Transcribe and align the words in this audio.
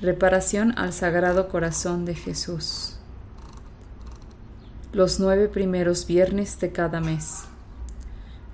Reparación 0.00 0.74
al 0.78 0.92
Sagrado 0.92 1.48
Corazón 1.48 2.04
de 2.04 2.14
Jesús. 2.14 2.94
Los 4.92 5.18
nueve 5.18 5.48
primeros 5.48 6.06
viernes 6.06 6.60
de 6.60 6.70
cada 6.70 7.00
mes. 7.00 7.40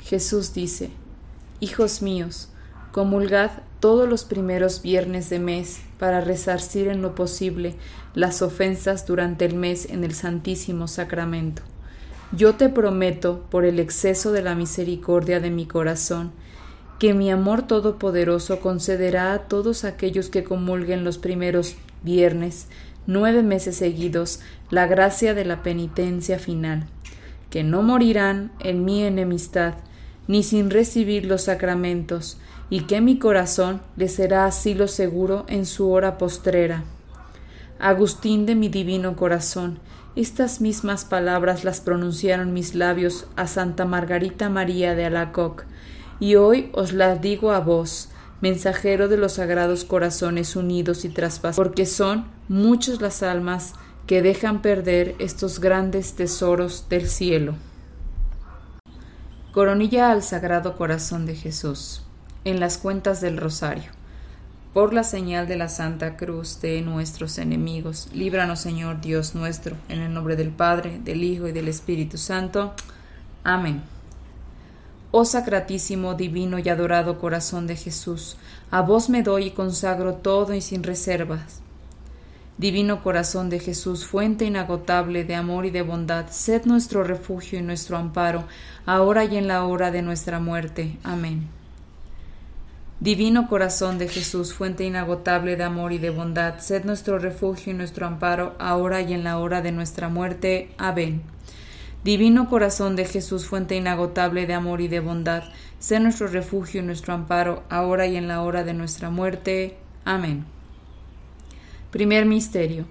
Jesús 0.01 0.55
dice, 0.55 0.89
Hijos 1.61 2.01
míos, 2.01 2.49
comulgad 2.93 3.51
todos 3.79 4.09
los 4.09 4.25
primeros 4.25 4.81
viernes 4.81 5.29
de 5.29 5.39
mes 5.39 5.83
para 5.99 6.23
resarcir 6.23 6.89
en 6.89 7.03
lo 7.03 7.15
posible 7.15 7.75
las 8.15 8.41
ofensas 8.41 9.07
durante 9.07 9.45
el 9.45 9.55
mes 9.55 9.91
en 9.91 10.03
el 10.03 10.15
Santísimo 10.15 10.89
Sacramento. 10.89 11.61
Yo 12.33 12.55
te 12.55 12.71
prometo, 12.71 13.45
por 13.51 13.67
el 13.67 13.81
exceso 13.81 14.33
de 14.33 14.41
la 14.41 14.55
misericordia 14.55 15.41
de 15.41 15.51
mi 15.51 15.67
corazón, 15.67 16.33
que 16.99 17.15
mi 17.15 17.31
amor 17.31 17.63
todopoderoso 17.67 18.61
concederá 18.61 19.33
a 19.33 19.41
todos 19.41 19.85
aquellos 19.85 20.29
que 20.29 20.45
comulguen 20.45 21.05
los 21.05 21.19
primeros 21.19 21.77
viernes, 22.03 22.69
nueve 23.07 23.43
meses 23.43 23.77
seguidos, 23.77 24.41
la 24.71 24.87
gracia 24.87 25.35
de 25.35 25.45
la 25.45 25.63
penitencia 25.63 26.39
final, 26.39 26.87
que 27.51 27.63
no 27.63 27.83
morirán 27.83 28.53
en 28.61 28.85
mi 28.85 29.03
enemistad, 29.03 29.75
ni 30.27 30.43
sin 30.43 30.71
recibir 30.71 31.27
los 31.27 31.43
sacramentos, 31.43 32.39
y 32.71 32.83
que 32.83 33.01
mi 33.01 33.19
corazón 33.19 33.83
les 33.97 34.15
será 34.15 34.47
asilo 34.47 34.89
seguro 34.89 35.45
en 35.49 35.67
su 35.67 35.91
hora 35.91 36.17
postrera. 36.17 36.85
Agustín 37.79 38.47
de 38.47 38.55
mi 38.55 38.69
divino 38.69 39.17
corazón, 39.17 39.79
estas 40.17 40.61
mismas 40.61 41.05
palabras 41.05 41.65
las 41.65 41.81
pronunciaron 41.81 42.53
mis 42.53 42.75
labios 42.75 43.27
a 43.37 43.47
Santa 43.47 43.85
Margarita 43.85 44.49
María 44.49 44.95
de 44.95 45.05
Alacoc, 45.07 45.65
y 46.21 46.37
hoy 46.37 46.71
os 46.73 46.93
las 46.93 47.21
digo 47.21 47.53
a 47.53 47.61
vos, 47.61 48.11
mensajero 48.41 49.09
de 49.09 49.17
los 49.17 49.35
sagrados 49.35 49.85
corazones 49.85 50.57
unidos 50.57 51.05
y 51.05 51.09
traspasados, 51.09 51.57
porque 51.57 51.87
son 51.87 52.27
muchas 52.49 53.01
las 53.01 53.23
almas 53.23 53.75
que 54.07 54.23
dejan 54.23 54.61
perder 54.61 55.15
estos 55.19 55.61
grandes 55.61 56.15
tesoros 56.15 56.89
del 56.89 57.09
cielo. 57.09 57.55
Coronilla 59.53 60.11
al 60.11 60.23
Sagrado 60.23 60.77
Corazón 60.77 61.27
de 61.27 61.37
Jesús, 61.37 62.03
en 62.45 62.61
las 62.61 62.77
cuentas 62.77 63.21
del 63.21 63.37
Rosario. 63.37 63.93
Por 64.75 64.93
la 64.93 65.05
señal 65.05 65.47
de 65.47 65.57
la 65.57 65.69
Santa 65.69 66.17
Cruz 66.17 66.61
de 66.61 66.83
nuestros 66.83 67.39
enemigos, 67.39 68.09
líbranos 68.13 68.59
Señor 68.59 69.01
Dios 69.01 69.37
nuestro, 69.37 69.77
en 69.89 70.01
el 70.01 70.13
nombre 70.13 70.35
del 70.35 70.51
Padre, 70.51 71.01
del 71.05 71.23
Hijo 71.23 71.47
y 71.47 71.53
del 71.53 71.69
Espíritu 71.69 72.19
Santo. 72.19 72.75
Amén. 73.45 73.85
Oh 75.17 75.25
sacratísimo, 75.25 76.15
divino 76.15 76.59
y 76.59 76.69
adorado 76.69 77.21
corazón 77.21 77.69
de 77.69 77.77
Jesús, 77.77 78.37
a 78.73 78.83
vos 78.83 79.09
me 79.09 79.23
doy 79.23 79.45
y 79.45 79.51
consagro 79.53 80.15
todo 80.15 80.55
y 80.55 80.61
sin 80.61 80.83
reservas. 80.83 81.61
Divino 82.59 83.01
corazón 83.01 83.49
de 83.49 83.61
Jesús, 83.61 84.07
fuente 84.07 84.45
inagotable 84.45 85.23
de 85.23 85.37
amor 85.37 85.67
y 85.67 85.71
de 85.71 85.83
bondad, 85.83 86.27
sed 86.31 86.65
nuestro 86.65 87.05
refugio 87.05 87.61
y 87.61 87.63
nuestro 87.63 87.97
amparo, 87.97 88.43
ahora 88.87 89.25
y 89.25 89.37
en 89.37 89.47
la 89.47 89.65
hora 89.67 89.93
de 89.93 90.03
nuestra 90.03 90.41
muerte. 90.41 90.99
Amén. 91.05 91.47
Divino 92.99 93.47
corazón 93.49 93.99
de 93.99 94.09
Jesús, 94.09 94.53
fuente 94.53 94.83
inagotable 94.83 95.55
de 95.55 95.63
amor 95.63 95.93
y 95.93 95.99
de 95.99 96.11
bondad, 96.11 96.59
sed 96.59 96.85
nuestro 96.85 97.21
refugio 97.21 97.73
y 97.73 97.77
nuestro 97.77 98.09
amparo, 98.09 98.57
ahora 98.59 99.01
y 99.01 99.13
en 99.13 99.23
la 99.23 99.39
hora 99.39 99.63
de 99.63 99.71
nuestra 99.71 100.09
muerte. 100.09 100.73
Amén. 100.77 101.34
Divino 102.05 102.51
corazón 102.51 102.97
de 102.97 103.07
Jesús, 103.07 103.47
fuente 103.47 103.77
inagotable 103.77 104.47
de 104.47 104.53
amor 104.53 104.83
y 104.83 104.89
de 104.89 105.01
bondad, 105.01 105.43
sé 105.79 106.01
nuestro 106.01 106.27
refugio 106.27 106.83
y 106.83 106.85
nuestro 106.85 107.15
amparo, 107.15 107.63
ahora 107.71 108.07
y 108.07 108.17
en 108.17 108.29
la 108.29 108.43
hora 108.43 108.63
de 108.63 108.75
nuestra 108.75 109.09
muerte. 109.09 109.79
Amén. 110.05 110.45
Primer 111.91 112.27
Misterio. 112.27 112.85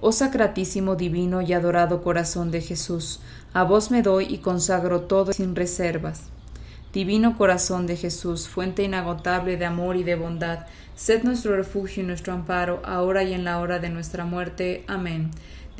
Oh 0.00 0.12
sacratísimo, 0.12 0.94
divino 0.94 1.42
y 1.42 1.52
adorado 1.52 2.04
corazón 2.04 2.52
de 2.52 2.60
Jesús, 2.60 3.20
a 3.52 3.64
vos 3.64 3.90
me 3.90 4.02
doy 4.02 4.26
y 4.28 4.38
consagro 4.38 5.02
todo 5.02 5.32
sin 5.32 5.56
reservas. 5.56 6.30
Divino 6.92 7.36
corazón 7.36 7.88
de 7.88 7.96
Jesús, 7.96 8.48
fuente 8.48 8.84
inagotable 8.84 9.56
de 9.56 9.64
amor 9.64 9.96
y 9.96 10.04
de 10.04 10.14
bondad, 10.14 10.66
sed 10.94 11.24
nuestro 11.24 11.56
refugio 11.56 12.02
y 12.04 12.06
nuestro 12.06 12.32
amparo, 12.32 12.80
ahora 12.84 13.24
y 13.24 13.32
en 13.32 13.44
la 13.44 13.58
hora 13.58 13.80
de 13.80 13.88
nuestra 13.88 14.24
muerte. 14.24 14.84
Amén. 14.86 15.30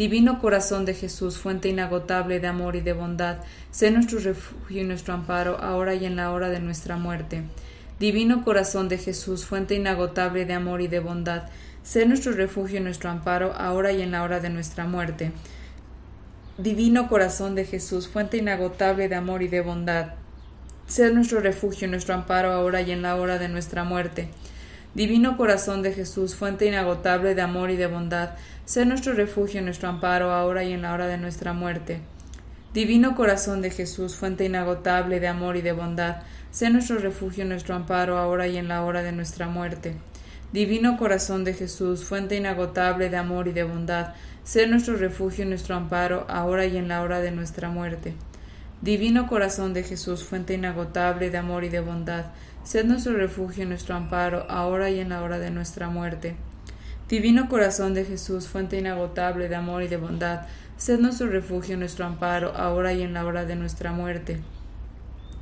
Divino 0.02 0.40
corazón 0.40 0.84
de 0.84 0.94
Jesús, 0.94 1.38
fuente 1.38 1.68
inagotable 1.68 2.40
de 2.40 2.48
amor 2.48 2.74
y 2.74 2.80
de 2.80 2.92
bondad, 2.92 3.36
sé 3.70 3.92
nuestro 3.92 4.18
refugio 4.18 4.82
y 4.82 4.84
nuestro 4.84 5.14
amparo, 5.14 5.60
ahora 5.60 5.94
y 5.94 6.06
en 6.06 6.16
la 6.16 6.32
hora 6.32 6.48
de 6.48 6.58
nuestra 6.58 6.96
muerte. 6.96 7.44
Divino 8.00 8.42
corazón 8.42 8.88
de 8.88 8.98
Jesús, 8.98 9.46
fuente 9.46 9.76
inagotable 9.76 10.44
de 10.44 10.54
amor 10.54 10.80
y 10.80 10.88
de 10.88 10.98
bondad, 10.98 11.44
sé 11.84 12.04
nuestro 12.04 12.32
refugio 12.32 12.78
y 12.78 12.82
nuestro 12.82 13.10
amparo, 13.10 13.52
ahora 13.54 13.92
y 13.92 14.02
en 14.02 14.10
la 14.10 14.24
hora 14.24 14.40
de 14.40 14.50
nuestra 14.50 14.86
muerte. 14.86 15.30
Divino 16.58 17.06
corazón 17.06 17.54
de 17.54 17.64
Jesús, 17.64 18.08
fuente 18.08 18.38
inagotable 18.38 19.08
de 19.08 19.14
amor 19.14 19.44
y 19.44 19.46
de 19.46 19.60
bondad, 19.60 20.14
sé 20.88 21.12
nuestro 21.12 21.38
refugio 21.38 21.86
y 21.86 21.90
nuestro 21.92 22.16
amparo, 22.16 22.50
ahora 22.50 22.82
y 22.82 22.90
en 22.90 23.02
la 23.02 23.14
hora 23.14 23.38
de 23.38 23.48
nuestra 23.48 23.84
muerte. 23.84 24.30
Divino 24.94 25.36
corazón 25.36 25.82
de 25.82 25.92
Jesús, 25.92 26.34
fuente 26.34 26.66
inagotable 26.66 27.34
de 27.34 27.42
amor 27.42 27.70
y 27.70 27.76
de 27.76 27.86
bondad, 27.86 28.30
Sé 28.64 28.86
nuestro 28.86 29.12
refugio 29.12 29.60
y 29.60 29.64
nuestro 29.64 29.88
amparo 29.88 30.32
ahora 30.32 30.62
y 30.62 30.72
en 30.72 30.82
la 30.82 30.92
hora 30.92 31.08
de 31.08 31.18
nuestra 31.18 31.52
muerte. 31.52 32.00
Divino 32.72 33.16
corazón 33.16 33.60
de 33.60 33.70
Jesús, 33.70 34.16
fuente 34.16 34.44
inagotable 34.44 35.18
de 35.18 35.26
amor 35.26 35.56
y 35.56 35.62
de 35.62 35.72
bondad, 35.72 36.22
sé 36.52 36.70
nuestro 36.70 36.98
refugio 36.98 37.44
y 37.44 37.48
nuestro 37.48 37.74
amparo 37.74 38.18
ahora 38.18 38.46
y 38.46 38.56
en 38.56 38.68
la 38.68 38.84
hora 38.84 39.02
de 39.02 39.12
nuestra 39.12 39.48
muerte. 39.48 39.94
Divino 40.52 40.96
corazón 40.96 41.44
de 41.44 41.54
Jesús, 41.54 42.04
fuente 42.04 42.36
inagotable 42.36 43.10
de 43.10 43.16
amor 43.16 43.48
y 43.48 43.52
de 43.52 43.64
bondad, 43.64 44.14
sé 44.44 44.66
nuestro 44.68 44.96
refugio 44.96 45.44
y 45.44 45.48
nuestro 45.48 45.74
amparo 45.74 46.24
ahora 46.28 46.64
y 46.66 46.76
en 46.76 46.88
la 46.88 47.02
hora 47.02 47.20
de 47.20 47.32
nuestra 47.32 47.68
muerte. 47.68 48.14
Divino 48.80 49.26
corazón 49.26 49.74
de 49.74 49.82
Jesús, 49.82 50.24
fuente 50.24 50.54
inagotable 50.54 51.30
de 51.30 51.38
amor 51.38 51.64
y 51.64 51.68
de 51.68 51.80
bondad, 51.80 52.26
sé 52.64 52.84
nuestro 52.84 53.14
refugio 53.14 53.64
y 53.64 53.66
nuestro 53.66 53.94
amparo 53.94 54.46
ahora 54.48 54.90
y 54.90 55.00
en 55.00 55.08
la 55.08 55.22
hora 55.22 55.38
de 55.38 55.50
nuestra 55.50 55.88
muerte. 55.88 56.36
Divino 57.08 57.48
corazón 57.48 57.94
de 57.94 58.04
Jesús, 58.04 58.48
fuente 58.48 58.78
inagotable 58.78 59.48
de 59.48 59.56
amor 59.56 59.82
y 59.82 59.88
de 59.88 59.96
bondad, 59.96 60.46
sed 60.76 60.98
nuestro 60.98 61.26
refugio, 61.28 61.76
nuestro 61.76 62.06
amparo, 62.06 62.56
ahora 62.56 62.92
y 62.92 63.02
en 63.02 63.12
la 63.12 63.24
hora 63.26 63.44
de 63.44 63.54
nuestra 63.54 63.92
muerte. 63.92 64.40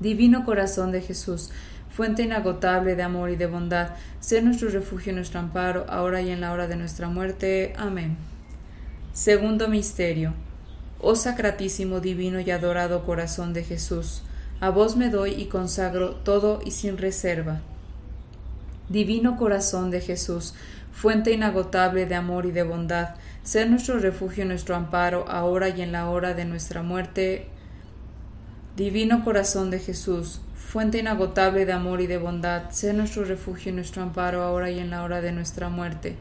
Divino 0.00 0.44
corazón 0.44 0.90
de 0.90 1.00
Jesús, 1.00 1.50
fuente 1.90 2.22
inagotable 2.22 2.96
de 2.96 3.02
amor 3.02 3.30
y 3.30 3.36
de 3.36 3.46
bondad, 3.46 3.90
sed 4.20 4.42
nuestro 4.42 4.68
refugio, 4.68 5.12
nuestro 5.12 5.40
amparo, 5.40 5.86
ahora 5.88 6.22
y 6.22 6.30
en 6.30 6.40
la 6.40 6.52
hora 6.52 6.66
de 6.66 6.76
nuestra 6.76 7.08
muerte. 7.08 7.74
Amén. 7.76 8.16
Segundo 9.12 9.68
Misterio. 9.68 10.34
Oh 11.00 11.14
sacratísimo, 11.14 12.00
divino 12.00 12.40
y 12.40 12.50
adorado 12.50 13.04
corazón 13.04 13.52
de 13.52 13.64
Jesús, 13.64 14.22
a 14.60 14.68
vos 14.68 14.96
me 14.96 15.08
doy 15.08 15.30
y 15.32 15.46
consagro 15.46 16.16
todo 16.16 16.60
y 16.64 16.72
sin 16.72 16.98
reserva. 16.98 17.60
Divino 18.90 19.38
corazón 19.38 19.90
de 19.90 20.02
Jesús, 20.02 20.54
fuente 20.92 21.32
inagotable 21.32 22.04
de 22.04 22.14
amor 22.14 22.44
y 22.44 22.50
de 22.50 22.62
bondad, 22.62 23.14
sé 23.42 23.64
nuestro 23.64 23.98
refugio 23.98 24.44
y 24.44 24.48
nuestro 24.48 24.76
amparo, 24.76 25.24
ahora 25.28 25.70
y 25.70 25.80
en 25.80 25.92
la 25.92 26.10
hora 26.10 26.34
de 26.34 26.44
nuestra 26.44 26.82
muerte. 26.82 27.46
Divino 28.76 29.24
corazón 29.24 29.70
de 29.70 29.78
Jesús, 29.78 30.42
fuente 30.54 30.98
inagotable 30.98 31.64
de 31.64 31.72
amor 31.72 32.02
y 32.02 32.06
de 32.06 32.18
bondad, 32.18 32.70
sé 32.70 32.92
nuestro 32.92 33.24
refugio 33.24 33.72
y 33.72 33.74
nuestro 33.74 34.02
amparo, 34.02 34.42
ahora 34.42 34.70
y 34.70 34.78
en 34.78 34.90
la 34.90 35.02
hora 35.04 35.22
de 35.22 35.32
nuestra 35.32 35.70
muerte. 35.70 36.16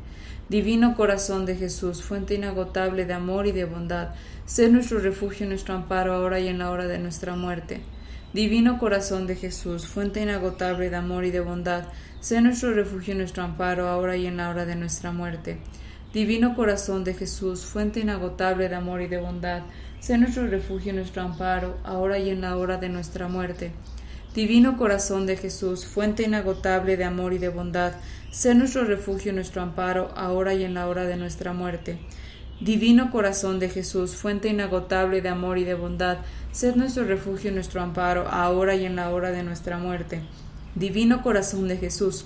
Divino 0.48 0.96
corazón 0.96 1.46
de 1.46 1.56
Jesús, 1.58 2.02
fuente 2.02 2.36
inagotable 2.36 3.06
de 3.06 3.14
amor 3.14 3.48
y 3.48 3.52
de 3.52 3.66
bondad, 3.66 4.10
sé 4.46 4.70
nuestro 4.70 5.00
refugio 5.00 5.46
y 5.46 5.50
nuestro 5.50 5.76
amparo, 5.76 6.14
ahora 6.14 6.40
y 6.40 6.48
en 6.48 6.60
la 6.60 6.72
hora 6.72 6.88
de 6.88 7.00
nuestra 7.00 7.36
muerte. 7.36 7.82
Divino 8.34 8.78
corazón 8.78 9.26
de 9.26 9.36
Jesús, 9.36 9.88
fuente 9.88 10.22
inagotable 10.22 10.90
de 10.90 10.96
amor 10.96 11.26
y 11.26 11.32
de 11.32 11.40
bondad, 11.40 11.86
Sé 12.20 12.42
nuestro 12.42 12.74
refugio 12.74 13.14
y 13.14 13.18
nuestro 13.18 13.44
amparo, 13.44 13.88
ahora 13.88 14.18
y 14.18 14.28
en 14.28 14.36
la 14.36 14.50
hora 14.50 14.66
de 14.66 14.76
nuestra 14.76 15.14
muerte. 15.14 15.58
Divino 16.14 16.54
corazón 16.54 17.06
de 17.06 17.14
Jesús, 17.14 17.64
fuente 17.64 18.02
inagotable 18.02 18.68
de 18.68 18.76
amor 18.76 19.02
y 19.02 19.08
de 19.08 19.22
bondad, 19.22 19.62
sé 20.02 20.18
nuestro 20.18 20.46
refugio 20.48 20.92
y 20.92 20.96
nuestro 20.96 21.22
amparo, 21.22 21.78
ahora 21.86 22.20
y 22.20 22.30
en 22.30 22.42
la 22.42 22.58
hora 22.58 22.76
de 22.76 22.90
nuestra 22.90 23.30
muerte. 23.30 23.72
Divino 24.36 24.76
corazón 24.78 25.26
de 25.26 25.38
Jesús, 25.38 25.86
fuente 25.86 26.24
inagotable 26.24 26.98
de 26.98 27.06
amor 27.06 27.32
y 27.32 27.38
de 27.38 27.48
bondad, 27.48 27.94
sé 28.32 28.54
nuestro 28.54 28.84
refugio 28.84 29.32
y 29.32 29.36
nuestro 29.36 29.62
amparo, 29.62 30.12
ahora 30.18 30.54
y 30.54 30.66
en 30.66 30.74
la 30.74 30.88
hora 30.88 31.06
de 31.06 31.16
nuestra 31.16 31.54
muerte. 31.54 32.00
Divino 32.62 33.10
corazón 33.10 33.58
de 33.60 33.70
Jesús, 33.70 34.18
fuente 34.18 34.50
inagotable 34.50 35.22
de 35.22 35.30
amor 35.30 35.58
y 35.58 35.64
de 35.64 35.76
bondad, 35.76 36.18
sed 36.52 36.76
nuestro 36.76 37.06
refugio 37.06 37.52
y 37.52 37.54
nuestro 37.54 37.82
amparo, 37.82 38.28
ahora 38.28 38.76
y 38.76 38.86
en 38.86 38.98
la 38.98 39.12
hora 39.12 39.32
de 39.32 39.44
nuestra 39.44 39.78
muerte. 39.78 40.20
Divino 40.76 41.22
corazón 41.22 41.70
de 41.70 41.78
Jesús, 41.78 42.26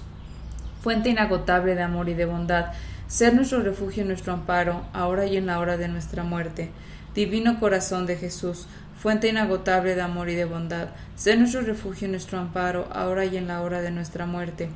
fuente 0.81 1.11
inagotable 1.11 1.75
de 1.75 1.83
amor 1.83 2.09
y 2.09 2.15
de 2.15 2.25
bondad, 2.25 2.71
sed 3.07 3.33
nuestro 3.33 3.59
refugio 3.59 4.03
y 4.03 4.07
nuestro 4.07 4.33
amparo, 4.33 4.87
ahora 4.91 5.27
y 5.27 5.37
en 5.37 5.45
la 5.45 5.59
hora 5.59 5.77
de 5.77 5.87
nuestra 5.87 6.23
muerte. 6.23 6.71
Divino 7.13 7.59
corazón 7.59 8.07
de 8.07 8.15
Jesús, 8.15 8.67
fuente 8.99 9.27
inagotable 9.27 9.93
de 9.93 10.01
amor 10.01 10.29
y 10.29 10.35
de 10.35 10.45
bondad, 10.45 10.87
sé 11.15 11.37
nuestro 11.37 11.61
refugio 11.61 12.07
y 12.07 12.11
nuestro 12.11 12.39
amparo, 12.39 12.87
ahora 12.91 13.23
y 13.25 13.37
en 13.37 13.47
la 13.47 13.61
hora 13.61 13.81
de 13.81 13.91
nuestra 13.91 14.25
muerte. 14.25 14.69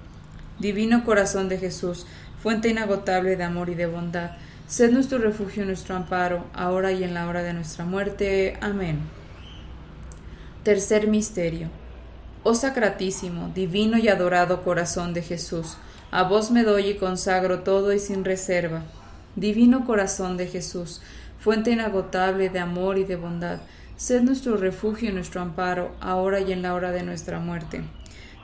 Divino 0.59 1.04
corazón 1.04 1.50
de 1.50 1.57
Jesús, 1.57 2.06
fuente 2.44 2.69
inagotable 2.69 3.38
de 3.38 3.44
amor 3.44 3.69
y 3.69 3.75
de 3.75 3.88
bondad, 3.88 4.33
sed 4.67 4.91
nuestro 4.91 5.17
refugio 5.17 5.63
y 5.63 5.65
nuestro 5.65 5.95
amparo, 5.95 6.45
ahora 6.53 6.91
y 6.91 7.03
en 7.03 7.13
la 7.13 7.27
hora 7.27 7.41
de 7.41 7.53
nuestra 7.53 7.85
muerte. 7.85 8.57
Amén. 8.61 8.99
Tercer 10.63 11.07
misterio. 11.07 11.69
Oh 12.43 12.53
sacratísimo, 12.53 13.49
divino 13.55 13.97
y 13.97 14.09
adorado 14.09 14.63
corazón 14.63 15.13
de 15.13 15.21
Jesús, 15.21 15.77
a 16.11 16.23
vos 16.23 16.51
me 16.51 16.63
doy 16.63 16.87
y 16.89 16.95
consagro 16.95 17.59
todo 17.59 17.93
y 17.93 17.99
sin 17.99 18.23
reserva. 18.23 18.83
Divino 19.35 19.85
corazón 19.85 20.37
de 20.37 20.47
Jesús, 20.47 21.01
fuente 21.39 21.71
inagotable 21.71 22.49
de 22.49 22.59
amor 22.59 22.97
y 22.97 23.03
de 23.03 23.15
bondad, 23.15 23.59
Sed 23.97 24.21
nuestro 24.21 24.57
refugio 24.57 25.09
y 25.09 25.13
nuestro 25.13 25.41
amparo, 25.41 25.95
ahora 25.99 26.39
y 26.39 26.51
en 26.51 26.61
la 26.61 26.75
hora 26.75 26.91
de 26.91 27.01
nuestra 27.01 27.39
muerte. 27.39 27.81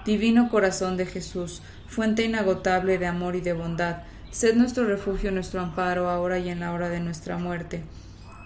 Divino 0.04 0.50
corazón 0.50 0.98
de 0.98 1.06
Jesús, 1.06 1.62
fuente 1.88 2.24
inagotable 2.24 2.98
de 2.98 3.06
amor 3.06 3.36
y 3.36 3.42
de 3.42 3.54
bondad, 3.54 3.98
sed 4.34 4.56
nuestro 4.56 4.86
refugio 4.86 5.32
nuestro 5.32 5.62
amparo, 5.62 6.10
ahora 6.10 6.40
y 6.40 6.50
en 6.50 6.60
la 6.60 6.74
hora 6.74 6.90
de 6.90 7.00
nuestra 7.00 7.38
muerte. 7.38 7.84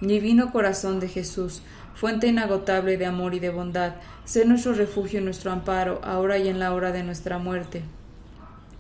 Divino 0.02 0.52
corazón 0.52 1.00
de 1.00 1.08
Jesús, 1.08 1.62
fuente 1.96 2.28
inagotable 2.28 2.98
de 2.98 3.06
amor 3.06 3.34
y 3.34 3.40
de 3.40 3.52
bondad, 3.52 3.94
sed 4.26 4.46
nuestro 4.48 4.74
refugio 4.74 5.22
nuestro 5.22 5.50
amparo, 5.50 6.02
ahora 6.04 6.38
y 6.40 6.50
en 6.50 6.60
la 6.60 6.74
hora 6.74 6.92
de 6.92 7.04
nuestra 7.04 7.38
muerte. 7.38 7.84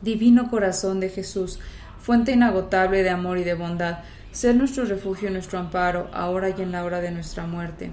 Divino 0.02 0.50
corazón 0.52 1.00
de 1.00 1.08
Jesús, 1.08 1.60
fuente 1.98 2.34
inagotable 2.34 3.04
de 3.04 3.10
amor 3.10 3.38
y 3.38 3.46
de 3.46 3.54
bondad, 3.54 4.00
sed 4.34 4.56
nuestro 4.56 4.84
refugio 4.84 5.32
nuestro 5.32 5.60
amparo, 5.60 6.10
ahora 6.12 6.50
y 6.50 6.62
en 6.62 6.74
la 6.74 6.84
hora 6.84 7.00
de 7.00 7.12
nuestra 7.12 7.48
muerte. 7.48 7.90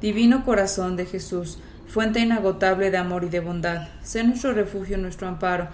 Divino 0.00 0.42
corazón 0.46 0.96
de 0.96 1.04
Jesús, 1.04 1.58
fuente 1.86 2.20
inagotable 2.20 2.90
de 2.90 2.96
amor 2.96 3.24
y 3.24 3.28
de 3.28 3.40
bondad, 3.40 3.88
sé 4.00 4.24
nuestro 4.24 4.54
refugio 4.54 4.96
nuestro 4.96 5.28
amparo, 5.28 5.68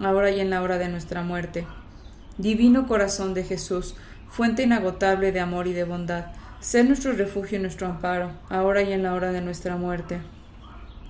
ahora 0.00 0.32
y 0.32 0.40
en 0.40 0.50
la 0.50 0.60
hora 0.60 0.78
de 0.78 0.88
nuestra 0.88 1.22
muerte. 1.22 1.64
Divino 2.38 2.86
corazón 2.86 3.34
de 3.34 3.44
Jesús, 3.44 3.94
fuente 4.28 4.62
inagotable 4.62 5.32
de 5.32 5.40
amor 5.40 5.66
y 5.66 5.72
de 5.72 5.84
bondad, 5.84 6.26
sé 6.60 6.84
nuestro 6.84 7.12
refugio 7.12 7.58
y 7.58 7.60
nuestro 7.62 7.86
amparo, 7.86 8.32
ahora 8.48 8.82
y 8.82 8.92
en 8.92 9.02
la 9.02 9.14
hora 9.14 9.32
de 9.32 9.40
nuestra 9.40 9.76
muerte. 9.76 10.20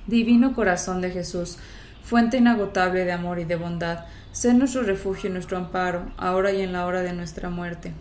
Divino 0.07 0.55
corazón 0.55 1.01
de 1.01 1.11
Jesús, 1.11 1.59
fuente 2.03 2.39
inagotable 2.39 3.05
de 3.05 3.13
amor 3.13 3.39
y 3.39 3.45
de 3.45 3.57
bondad, 3.57 4.07
sé 4.33 4.53
nuestro 4.55 4.83
refugio 4.83 5.31
y 5.31 5.33
nuestro 5.33 5.59
amparo, 5.59 6.11
ahora 6.17 6.53
y 6.53 6.63
en 6.63 6.73
la 6.73 6.87
hora 6.87 7.03
de 7.03 7.13
nuestra 7.13 7.51
muerte. 7.51 7.93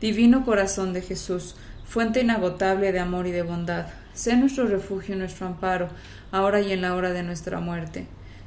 Divino 0.00 0.44
corazón 0.44 0.92
de 0.92 1.02
Jesús, 1.02 1.56
fuente 1.84 2.20
inagotable 2.20 2.90
de 2.90 2.98
amor 2.98 3.26
y 3.26 3.32
de 3.32 3.42
bondad, 3.42 3.86
Sé 4.16 4.34
nuestro 4.34 4.64
refugio 4.64 5.14
y 5.14 5.18
nuestro 5.18 5.46
amparo, 5.46 5.88
ahora 6.32 6.62
y 6.62 6.72
en 6.72 6.80
la 6.80 6.94
hora 6.94 7.12
de 7.12 7.22
nuestra 7.22 7.60
muerte. 7.60 8.06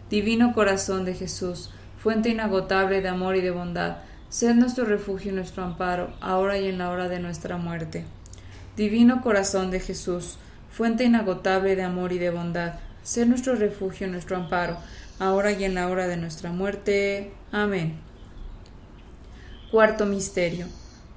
Divino 0.10 0.52
corazón 0.52 1.06
de 1.06 1.14
Jesús, 1.14 1.70
fuente 2.00 2.30
inagotable 2.30 3.02
de 3.02 3.08
amor 3.08 3.36
y 3.36 3.42
de 3.42 3.52
bondad, 3.52 3.98
sé 4.30 4.54
nuestro 4.54 4.86
refugio 4.86 5.32
y 5.32 5.36
nuestro 5.36 5.64
amparo, 5.64 6.14
ahora 6.22 6.58
y 6.58 6.68
en 6.68 6.78
la 6.78 6.90
hora 6.92 7.10
de 7.10 7.20
nuestra 7.20 7.58
muerte. 7.58 8.06
Divino 8.78 9.22
corazón 9.22 9.72
de 9.72 9.80
Jesús, 9.80 10.38
fuente 10.72 11.04
inagotable 11.04 11.76
de 11.76 11.84
amor 11.84 12.14
y 12.14 12.20
de 12.20 12.30
bondad, 12.30 12.76
sé 13.04 13.26
nuestro 13.26 13.56
refugio 13.56 14.08
y 14.08 14.12
nuestro 14.12 14.38
amparo, 14.38 14.78
ahora 15.20 15.52
y 15.52 15.64
en 15.64 15.76
la 15.76 15.88
hora 15.88 16.08
de 16.08 16.18
nuestra 16.18 16.52
muerte. 16.52 17.32
Amén. 17.52 18.00
Cuarto 19.72 20.06
Misterio 20.06 20.68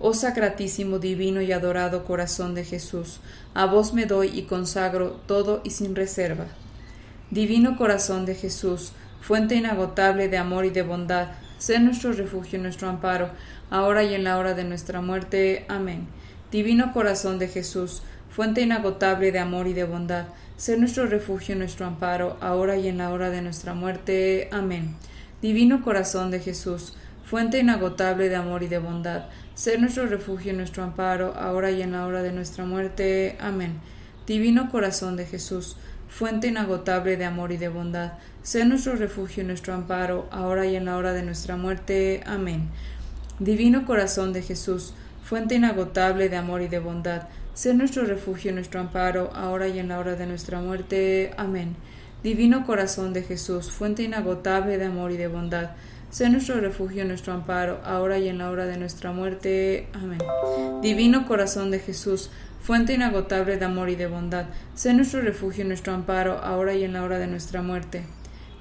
Oh 0.05 0.15
sacratísimo, 0.15 0.99
divino 0.99 1.43
y 1.43 1.53
adorado 1.53 2.05
corazón 2.05 2.57
de 2.57 2.65
Jesús, 2.65 3.21
a 3.55 3.67
vos 3.67 3.95
me 3.95 4.05
doy 4.05 4.37
y 4.37 4.43
consagro 4.43 5.21
todo 5.29 5.61
y 5.63 5.71
sin 5.71 5.95
reserva. 5.95 6.47
Divino 7.31 7.79
corazón 7.79 8.27
de 8.27 8.35
Jesús, 8.35 8.91
fuente 9.21 9.55
inagotable 9.55 10.29
de 10.29 10.39
amor 10.39 10.65
y 10.65 10.71
de 10.71 10.83
bondad, 10.83 11.29
sé 11.63 11.79
nuestro 11.79 12.11
refugio 12.11 12.59
y 12.59 12.63
nuestro 12.63 12.89
amparo, 12.89 13.31
ahora 13.71 14.03
y 14.03 14.17
en 14.17 14.25
la 14.25 14.37
hora 14.37 14.53
de 14.53 14.65
nuestra 14.65 15.01
muerte. 15.01 15.65
Amén. 15.69 16.09
Divino 16.51 16.93
corazón 16.93 17.39
de 17.39 17.47
Jesús, 17.47 18.03
fuente 18.31 18.63
inagotable 18.63 19.31
de 19.31 19.39
amor 19.39 19.69
y 19.69 19.73
de 19.73 19.85
bondad, 19.85 20.25
sé 20.57 20.77
nuestro 20.77 21.07
refugio 21.07 21.55
y 21.55 21.59
nuestro 21.59 21.87
amparo, 21.87 22.37
ahora 22.41 22.77
y 22.79 22.89
en 22.89 22.99
la 22.99 23.11
hora 23.11 23.31
de 23.31 23.43
nuestra 23.43 23.75
muerte. 23.75 24.49
Amén. 24.51 24.97
Divino 25.41 25.85
corazón 25.85 26.33
de 26.33 26.41
Jesús, 26.41 26.95
fuente 27.25 27.61
inagotable 27.61 28.29
de 28.29 28.35
amor 28.35 28.65
y 28.65 28.67
de 28.67 28.81
bondad, 28.81 29.27
ser 29.55 29.81
nuestro 29.81 30.07
refugio 30.07 30.53
y 30.53 30.57
nuestro 30.57 30.83
amparo, 30.83 31.33
ahora 31.37 31.71
y 31.71 31.81
en 31.81 31.93
la 31.93 32.05
hora 32.07 32.25
de 32.25 32.33
nuestra 32.33 32.65
muerte. 32.65 33.37
Amén. 33.41 33.75
Divino 34.27 34.69
corazón 34.69 35.15
de 35.15 35.27
Jesús, 35.27 35.77
fuente 36.13 36.49
inagotable 36.49 37.17
de 37.17 37.25
amor 37.25 37.53
y 37.53 37.57
de 37.57 37.69
bondad, 37.69 38.13
sé 38.43 38.67
nuestro 38.67 38.97
refugio 38.97 39.43
y 39.43 39.47
nuestro 39.47 39.73
amparo, 39.73 40.29
ahora 40.31 40.67
y 40.67 40.77
en 40.77 40.85
la 40.85 40.99
hora 40.99 41.15
de 41.15 41.23
nuestra 41.23 41.57
muerte. 41.57 42.23
Amén. 42.27 42.69
Divino 43.39 43.87
corazón 43.87 44.35
de 44.35 44.43
Jesús, 44.43 44.93
fuente 45.25 45.55
inagotable 45.55 46.29
de 46.29 46.37
amor 46.37 46.61
y 46.61 46.69
de 46.69 46.81
bondad, 46.81 47.29
sé 47.55 47.73
nuestro 47.73 48.05
refugio 48.05 48.51
y 48.51 48.55
nuestro 48.55 48.79
amparo, 48.79 49.31
ahora 49.35 49.69
y 49.69 49.79
en 49.79 49.89
la 49.89 49.99
hora 49.99 50.15
de 50.15 50.27
nuestra 50.27 50.61
muerte. 50.61 51.33
Amén. 51.39 51.77
Divino 52.23 52.67
corazón 52.67 53.15
de 53.15 53.23
Jesús, 53.23 53.71
fuente 53.71 54.03
inagotable 54.03 54.77
de 54.77 54.85
amor 54.85 55.13
y 55.13 55.17
de 55.17 55.29
bondad, 55.29 55.71
Sé 56.13 56.29
nuestro 56.29 56.61
refugio, 56.61 57.07
nuestro 57.07 57.33
amparo, 57.33 57.81
ahora 57.87 58.19
y 58.19 58.29
en 58.29 58.37
la 58.37 58.51
hora 58.51 58.67
de 58.67 58.77
nuestra 58.77 59.13
muerte. 59.13 59.89
Amén. 59.95 60.19
Divino 60.83 61.27
corazón 61.27 61.71
de 61.71 61.79
Jesús, 61.79 62.29
fuente 62.63 62.95
inagotable 62.95 63.57
de 63.57 63.65
amor 63.65 63.91
y 63.91 63.97
de 63.97 64.07
bondad, 64.07 64.47
sé 64.75 64.95
nuestro 64.95 65.21
refugio, 65.21 65.65
nuestro 65.65 65.93
amparo, 65.93 66.39
ahora 66.39 66.75
y 66.75 66.85
en 66.85 66.93
la 66.93 67.03
hora 67.03 67.19
de 67.19 67.27
nuestra 67.27 67.61
muerte. 67.61 68.05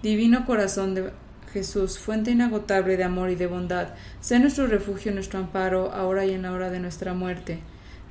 Divino 0.01 0.45
corazón 0.45 0.95
de 0.95 1.12
Jesús, 1.53 2.00
fuente 2.00 2.31
inagotable 2.31 2.97
de 2.97 3.04
amor 3.04 3.30
y 3.30 3.35
de 3.35 3.45
bondad, 3.45 3.90
sé 4.19 4.40
nuestro 4.40 4.66
refugio, 4.66 5.11
nuestro 5.11 5.40
amparo, 5.40 5.92
ahora 5.94 6.25
y 6.25 6.31
en 6.31 6.42
la 6.42 6.52
hora 6.52 6.71
de 6.71 6.80
nuestra 6.80 7.14
muerte. 7.14 7.59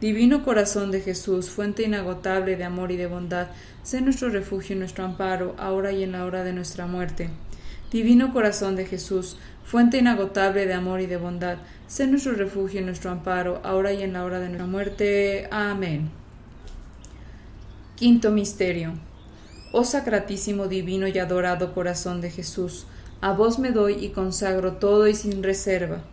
Divino 0.01 0.45
corazón 0.45 0.93
de 0.93 1.01
Jesús, 1.01 1.51
fuente 1.51 1.83
inagotable 1.83 2.57
de 2.57 2.65
amor 2.65 2.93
y 2.93 2.97
de 2.97 3.09
bondad, 3.09 3.49
sé 3.83 4.01
nuestro 4.01 4.29
refugio, 4.29 4.77
nuestro 4.77 5.05
amparo, 5.05 5.57
ahora 5.59 5.91
y 5.93 6.05
en 6.05 6.13
la 6.13 6.25
hora 6.25 6.45
de 6.45 6.53
nuestra 6.53 6.87
muerte. 6.87 7.31
Divino 7.91 8.33
corazón 8.33 8.77
de 8.77 8.87
Jesús, 8.87 9.37
fuente 9.65 9.99
inagotable 9.99 10.67
de 10.67 10.75
amor 10.75 11.01
y 11.01 11.07
de 11.07 11.17
bondad, 11.17 11.59
sé 11.91 12.07
nuestro 12.07 12.35
refugio 12.35 12.81
y 12.81 12.85
nuestro 12.85 13.11
amparo, 13.11 13.61
ahora 13.65 13.93
y 13.93 14.05
en 14.05 14.13
la 14.13 14.25
hora 14.25 14.39
de 14.39 14.47
nuestra 14.47 14.69
muerte. 14.69 15.49
Amén. 15.51 16.09
Quinto 17.97 18.31
Misterio. 18.31 18.93
Oh 19.73 19.83
sacratísimo, 19.83 20.69
divino 20.69 21.09
y 21.09 21.19
adorado 21.19 21.75
corazón 21.75 22.21
de 22.21 22.31
Jesús, 22.31 22.87
a 23.21 23.33
vos 23.33 23.59
me 23.59 23.73
doy 23.73 24.05
y 24.05 24.11
consagro 24.11 24.75
todo 24.75 25.09
y 25.09 25.17
sin 25.17 25.43
reserva. 25.43 26.05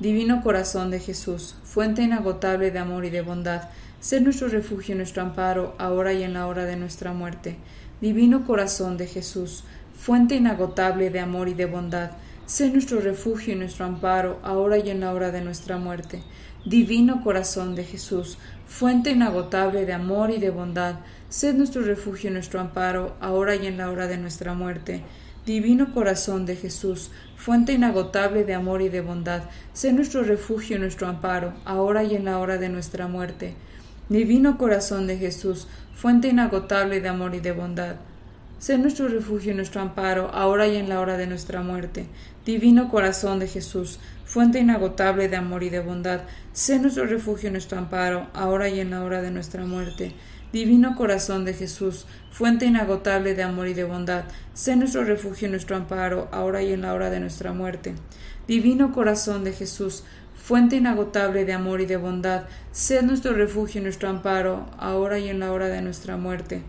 Divino 0.00 0.42
corazón 0.42 0.90
de 0.90 0.98
Jesús, 0.98 1.54
fuente 1.62 2.02
inagotable 2.02 2.72
de 2.72 2.80
amor 2.80 3.04
y 3.04 3.10
de 3.10 3.22
bondad, 3.22 3.68
sé 4.00 4.20
nuestro 4.20 4.48
refugio 4.48 4.96
y 4.96 4.98
nuestro 4.98 5.22
amparo, 5.22 5.76
ahora 5.78 6.12
y 6.12 6.24
en 6.24 6.34
la 6.34 6.48
hora 6.48 6.64
de 6.64 6.74
nuestra 6.74 7.12
muerte. 7.12 7.58
Divino 8.00 8.44
corazón 8.44 8.96
de 8.96 9.06
Jesús, 9.06 9.62
fuente 9.94 10.34
inagotable 10.34 11.10
de 11.10 11.20
amor 11.20 11.48
y 11.48 11.54
de 11.54 11.66
bondad, 11.66 12.10
sé 12.46 12.70
nuestro 12.70 13.00
refugio 13.00 13.54
y 13.54 13.56
nuestro 13.56 13.86
amparo, 13.86 14.38
ahora 14.42 14.78
y 14.78 14.90
en 14.90 15.00
la 15.00 15.12
hora 15.12 15.30
de 15.30 15.40
nuestra 15.40 15.78
muerte. 15.78 16.22
Divino 16.64 17.22
corazón 17.22 17.74
de 17.74 17.84
Jesús, 17.84 18.38
fuente 18.66 19.10
inagotable 19.10 19.84
de 19.84 19.92
amor 19.92 20.30
y 20.30 20.38
de 20.38 20.50
bondad, 20.50 21.00
sé 21.28 21.54
nuestro 21.54 21.82
refugio 21.82 22.30
y 22.30 22.32
nuestro 22.32 22.60
amparo, 22.60 23.16
ahora 23.20 23.56
y 23.56 23.66
en 23.66 23.78
la 23.78 23.90
hora 23.90 24.06
de 24.06 24.18
nuestra 24.18 24.54
muerte. 24.54 25.02
Divino 25.44 25.92
corazón 25.92 26.46
de 26.46 26.54
Jesús, 26.54 27.10
fuente 27.36 27.72
inagotable 27.72 28.44
de 28.44 28.54
amor 28.54 28.80
y 28.80 28.88
de 28.88 29.00
bondad, 29.00 29.42
sé 29.72 29.92
nuestro 29.92 30.22
refugio 30.22 30.76
y 30.76 30.78
nuestro 30.78 31.08
amparo, 31.08 31.52
ahora 31.64 32.04
y 32.04 32.14
en 32.14 32.26
la 32.26 32.38
hora 32.38 32.58
de 32.58 32.68
nuestra 32.68 33.08
muerte. 33.08 33.54
Divino 34.08 34.56
corazón 34.56 35.08
de 35.08 35.18
Jesús, 35.18 35.66
fuente 35.94 36.28
inagotable 36.28 37.00
de 37.00 37.08
amor 37.08 37.34
y 37.34 37.40
de 37.40 37.50
bondad, 37.50 37.96
Sé 38.62 38.78
nuestro 38.78 39.08
refugio 39.08 39.50
y 39.50 39.56
nuestro 39.56 39.80
amparo, 39.80 40.30
ahora 40.32 40.68
y 40.68 40.76
en 40.76 40.88
la 40.88 41.00
hora 41.00 41.16
de 41.16 41.26
nuestra 41.26 41.62
muerte. 41.62 42.06
Divino 42.46 42.90
corazón 42.90 43.40
de 43.40 43.48
Jesús, 43.48 43.98
fuente 44.24 44.60
inagotable 44.60 45.28
de 45.28 45.34
amor 45.34 45.64
y 45.64 45.68
de 45.68 45.80
bondad, 45.80 46.20
sé 46.52 46.78
nuestro 46.78 47.06
refugio 47.06 47.48
y 47.48 47.50
nuestro 47.50 47.76
amparo, 47.76 48.28
ahora 48.34 48.68
y 48.68 48.78
en 48.78 48.90
la 48.90 49.02
hora 49.02 49.20
de 49.20 49.32
nuestra 49.32 49.64
muerte. 49.64 50.14
Divino 50.52 50.94
corazón 50.94 51.44
de 51.44 51.54
Jesús, 51.54 52.06
fuente 52.30 52.64
inagotable 52.64 53.34
de 53.34 53.42
amor 53.42 53.66
y 53.66 53.74
de 53.74 53.82
bondad, 53.82 54.26
sé 54.54 54.76
nuestro 54.76 55.02
refugio 55.02 55.48
y 55.48 55.50
nuestro 55.50 55.74
amparo, 55.74 56.28
ahora 56.30 56.62
y 56.62 56.72
en 56.72 56.82
la 56.82 56.94
hora 56.94 57.10
de 57.10 57.18
nuestra 57.18 57.52
muerte. 57.52 57.96
Divino 58.46 58.92
corazón 58.92 59.42
de 59.42 59.54
Jesús, 59.54 60.04
fuente 60.36 60.76
inagotable 60.76 61.44
de 61.44 61.52
amor 61.52 61.80
y 61.80 61.86
de 61.86 61.96
bondad, 61.96 62.44
sé 62.70 63.02
nuestro 63.02 63.32
refugio 63.32 63.80
y 63.80 63.82
nuestro 63.82 64.08
amparo, 64.08 64.70
ahora 64.78 65.18
y 65.18 65.30
en 65.30 65.40
la 65.40 65.50
hora 65.50 65.66
de 65.66 65.82
nuestra 65.82 66.16
muerte. 66.16 66.62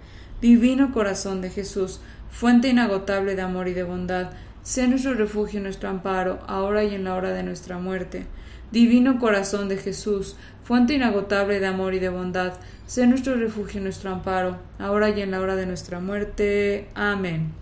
Divino 0.43 0.91
corazón 0.91 1.39
de 1.39 1.49
Jesús, 1.49 2.01
fuente 2.29 2.67
inagotable 2.67 3.33
de 3.33 3.41
amor 3.41 3.69
y 3.69 3.73
de 3.73 3.83
bondad, 3.83 4.31
sé 4.61 4.89
nuestro 4.89 5.13
refugio 5.13 5.61
y 5.61 5.63
nuestro 5.63 5.87
amparo, 5.87 6.39
ahora 6.47 6.83
y 6.83 6.93
en 6.93 7.05
la 7.05 7.15
hora 7.15 7.31
de 7.31 7.43
nuestra 7.43 7.77
muerte. 7.77 8.25
Divino 8.69 9.19
corazón 9.19 9.69
de 9.69 9.77
Jesús, 9.77 10.35
fuente 10.65 10.95
inagotable 10.95 11.61
de 11.61 11.67
amor 11.67 11.93
y 11.93 11.99
de 11.99 12.09
bondad, 12.09 12.55
sé 12.87 13.07
nuestro 13.07 13.35
refugio 13.35 13.79
y 13.79 13.83
nuestro 13.85 14.11
amparo, 14.11 14.57
ahora 14.79 15.11
y 15.11 15.21
en 15.21 15.31
la 15.31 15.39
hora 15.39 15.55
de 15.55 15.65
nuestra 15.65 16.01
muerte. 16.01 16.89
Amén. 16.93 17.53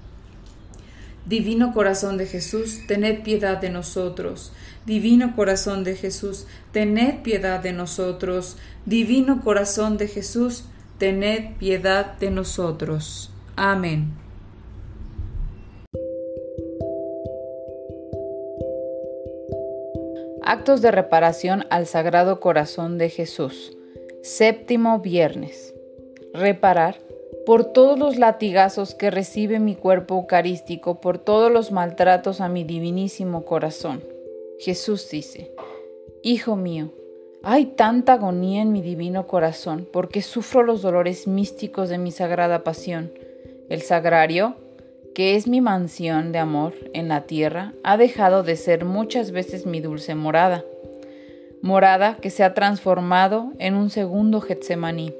Divino 1.28 1.76
corazón 1.76 2.18
de 2.18 2.26
Jesús, 2.26 2.80
tened 2.88 3.22
piedad 3.22 3.62
de 3.62 3.70
nosotros. 3.70 4.54
Divino 4.88 5.36
corazón 5.36 5.84
de 5.84 5.96
Jesús, 5.96 6.48
tened 6.72 7.22
piedad 7.22 7.60
de 7.60 7.74
nosotros. 7.74 8.58
Divino 8.88 9.42
corazón 9.42 10.00
de 10.00 10.08
Jesús, 10.08 10.64
tened 11.01 11.58
piedad 11.58 12.20
de 12.20 12.29
nosotros. 12.29 13.31
Amén. 13.55 14.13
Actos 20.43 20.84
de 20.84 20.91
reparación 20.91 21.65
al 21.72 21.88
Sagrado 21.88 22.39
Corazón 22.39 23.00
de 23.00 23.10
Jesús. 23.10 23.75
Séptimo 24.22 25.00
viernes. 25.00 25.74
Reparar 26.36 27.00
por 27.48 27.65
todos 27.65 27.98
los 27.98 28.20
latigazos 28.20 28.93
que 28.93 29.10
recibe 29.10 29.60
mi 29.60 29.75
cuerpo 29.75 30.17
eucarístico, 30.17 31.01
por 31.01 31.17
todos 31.17 31.51
los 31.51 31.72
maltratos 31.72 32.41
a 32.41 32.48
mi 32.48 32.63
divinísimo 32.63 33.43
corazón. 33.43 34.03
Jesús 34.60 35.10
dice, 35.10 35.51
Hijo 36.22 36.55
mío, 36.55 36.93
hay 37.43 37.65
tanta 37.65 38.13
agonía 38.13 38.62
en 38.62 38.71
mi 38.71 38.81
divino 38.81 39.27
corazón 39.27 39.88
porque 39.91 40.21
sufro 40.21 40.63
los 40.63 40.81
dolores 40.81 41.27
místicos 41.27 41.89
de 41.89 41.98
mi 41.98 42.12
sagrada 42.12 42.63
pasión. 42.63 43.12
El 43.69 43.81
sagrario 43.81 44.55
que 45.13 45.36
es 45.36 45.48
mi 45.48 45.62
mansión 45.62 46.31
de 46.31 46.39
amor 46.39 46.74
en 46.93 47.07
la 47.10 47.21
tierra, 47.21 47.74
ha 47.83 47.98
dejado 47.98 48.43
de 48.43 48.55
ser 48.55 48.86
muchas 48.86 49.31
veces 49.31 49.65
mi 49.65 49.81
dulce 49.81 50.15
morada. 50.15 50.63
Morada 51.62 52.17
que 52.17 52.29
se 52.29 52.43
ha 52.43 52.53
transformado 52.53 53.51
en 53.60 53.75
un 53.75 53.89
segundo 53.89 54.41
Getsemaní, 54.41 55.13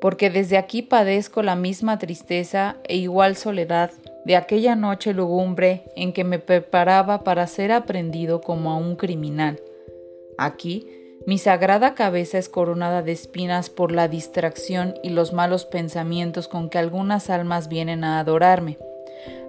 porque 0.00 0.30
desde 0.30 0.58
aquí 0.58 0.82
padezco 0.82 1.42
la 1.42 1.56
misma 1.56 1.98
tristeza 1.98 2.76
e 2.84 2.96
igual 2.96 3.36
soledad 3.36 3.90
de 4.24 4.36
aquella 4.36 4.76
noche 4.76 5.14
lugumbre 5.14 5.84
en 5.96 6.12
que 6.12 6.24
me 6.24 6.38
preparaba 6.38 7.24
para 7.24 7.46
ser 7.46 7.72
aprendido 7.72 8.40
como 8.40 8.70
a 8.70 8.76
un 8.76 8.96
criminal. 8.96 9.60
Aquí, 10.36 10.86
mi 11.28 11.36
sagrada 11.36 11.94
cabeza 11.94 12.38
es 12.38 12.48
coronada 12.48 13.02
de 13.02 13.12
espinas 13.12 13.68
por 13.68 13.92
la 13.92 14.08
distracción 14.08 14.94
y 15.02 15.10
los 15.10 15.34
malos 15.34 15.66
pensamientos 15.66 16.48
con 16.48 16.70
que 16.70 16.78
algunas 16.78 17.28
almas 17.28 17.68
vienen 17.68 18.02
a 18.02 18.18
adorarme. 18.18 18.78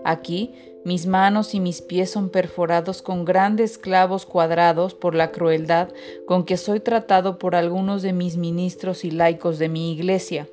Aquí 0.03 0.53
mis 0.83 1.05
manos 1.05 1.55
y 1.55 1.62
mis 1.62 1.81
pies 1.81 2.09
son 2.09 2.31
perforados 2.31 3.01
con 3.01 3.24
grandes 3.24 3.77
clavos 3.77 4.25
cuadrados 4.25 4.93
por 4.93 5.15
la 5.15 5.31
crueldad 5.31 5.88
con 6.27 6.43
que 6.43 6.57
soy 6.57 6.81
tratado 6.81 7.39
por 7.39 7.55
algunos 7.55 8.01
de 8.01 8.12
mis 8.12 8.36
ministros 8.36 9.05
y 9.05 9.12
laicos 9.12 9.57
de 9.57 9.69
mi 9.69 9.93
iglesia. 9.93 10.50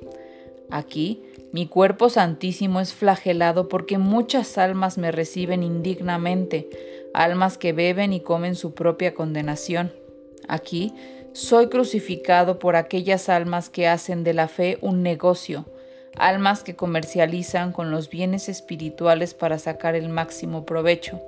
Aquí 0.69 1.23
mi 1.51 1.67
cuerpo 1.67 2.09
santísimo 2.09 2.79
es 2.79 2.93
flagelado 2.93 3.67
porque 3.67 3.97
muchas 3.97 4.57
almas 4.57 4.97
me 4.97 5.11
reciben 5.11 5.61
indignamente, 5.61 6.69
almas 7.13 7.57
que 7.57 7.73
beben 7.73 8.13
y 8.13 8.21
comen 8.21 8.55
su 8.55 8.73
propia 8.73 9.13
condenación. 9.13 9.91
Aquí 10.47 10.93
soy 11.37 11.67
crucificado 11.67 12.57
por 12.57 12.75
aquellas 12.75 13.29
almas 13.29 13.69
que 13.69 13.87
hacen 13.87 14.23
de 14.23 14.33
la 14.33 14.47
fe 14.47 14.79
un 14.81 15.03
negocio, 15.03 15.65
almas 16.17 16.63
que 16.63 16.75
comercializan 16.75 17.73
con 17.73 17.91
los 17.91 18.09
bienes 18.09 18.49
espirituales 18.49 19.35
para 19.35 19.59
sacar 19.59 19.93
el 19.93 20.09
máximo 20.09 20.65
provecho. 20.65 21.21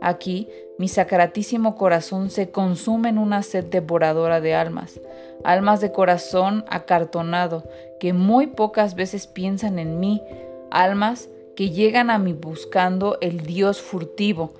Aquí 0.00 0.48
mi 0.78 0.88
sacratísimo 0.88 1.76
corazón 1.76 2.30
se 2.30 2.50
consume 2.50 3.10
en 3.10 3.18
una 3.18 3.42
sed 3.42 3.66
devoradora 3.66 4.40
de 4.40 4.54
almas, 4.54 4.98
almas 5.44 5.82
de 5.82 5.92
corazón 5.92 6.64
acartonado 6.70 7.64
que 8.00 8.14
muy 8.14 8.46
pocas 8.46 8.94
veces 8.94 9.26
piensan 9.26 9.78
en 9.78 10.00
mí, 10.00 10.22
almas 10.70 11.28
que 11.54 11.68
llegan 11.68 12.08
a 12.08 12.18
mí 12.18 12.32
buscando 12.32 13.18
el 13.20 13.42
Dios 13.42 13.82
furtivo, 13.82 14.54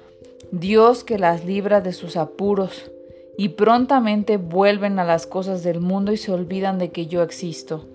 Dios 0.51 1.05
que 1.05 1.19
las 1.19 1.47
libra 1.47 1.81
de 1.81 1.95
sus 1.95 2.19
apuros, 2.19 2.91
y 3.37 3.51
prontamente 3.51 4.37
vuelven 4.37 4.99
a 4.99 5.05
las 5.05 5.27
cosas 5.27 5.63
del 5.63 5.81
mundo 5.81 6.13
y 6.13 6.17
se 6.17 6.33
olvidan 6.33 6.79
de 6.79 6.91
que 6.91 7.07
yo 7.07 7.23
existo. 7.23 7.87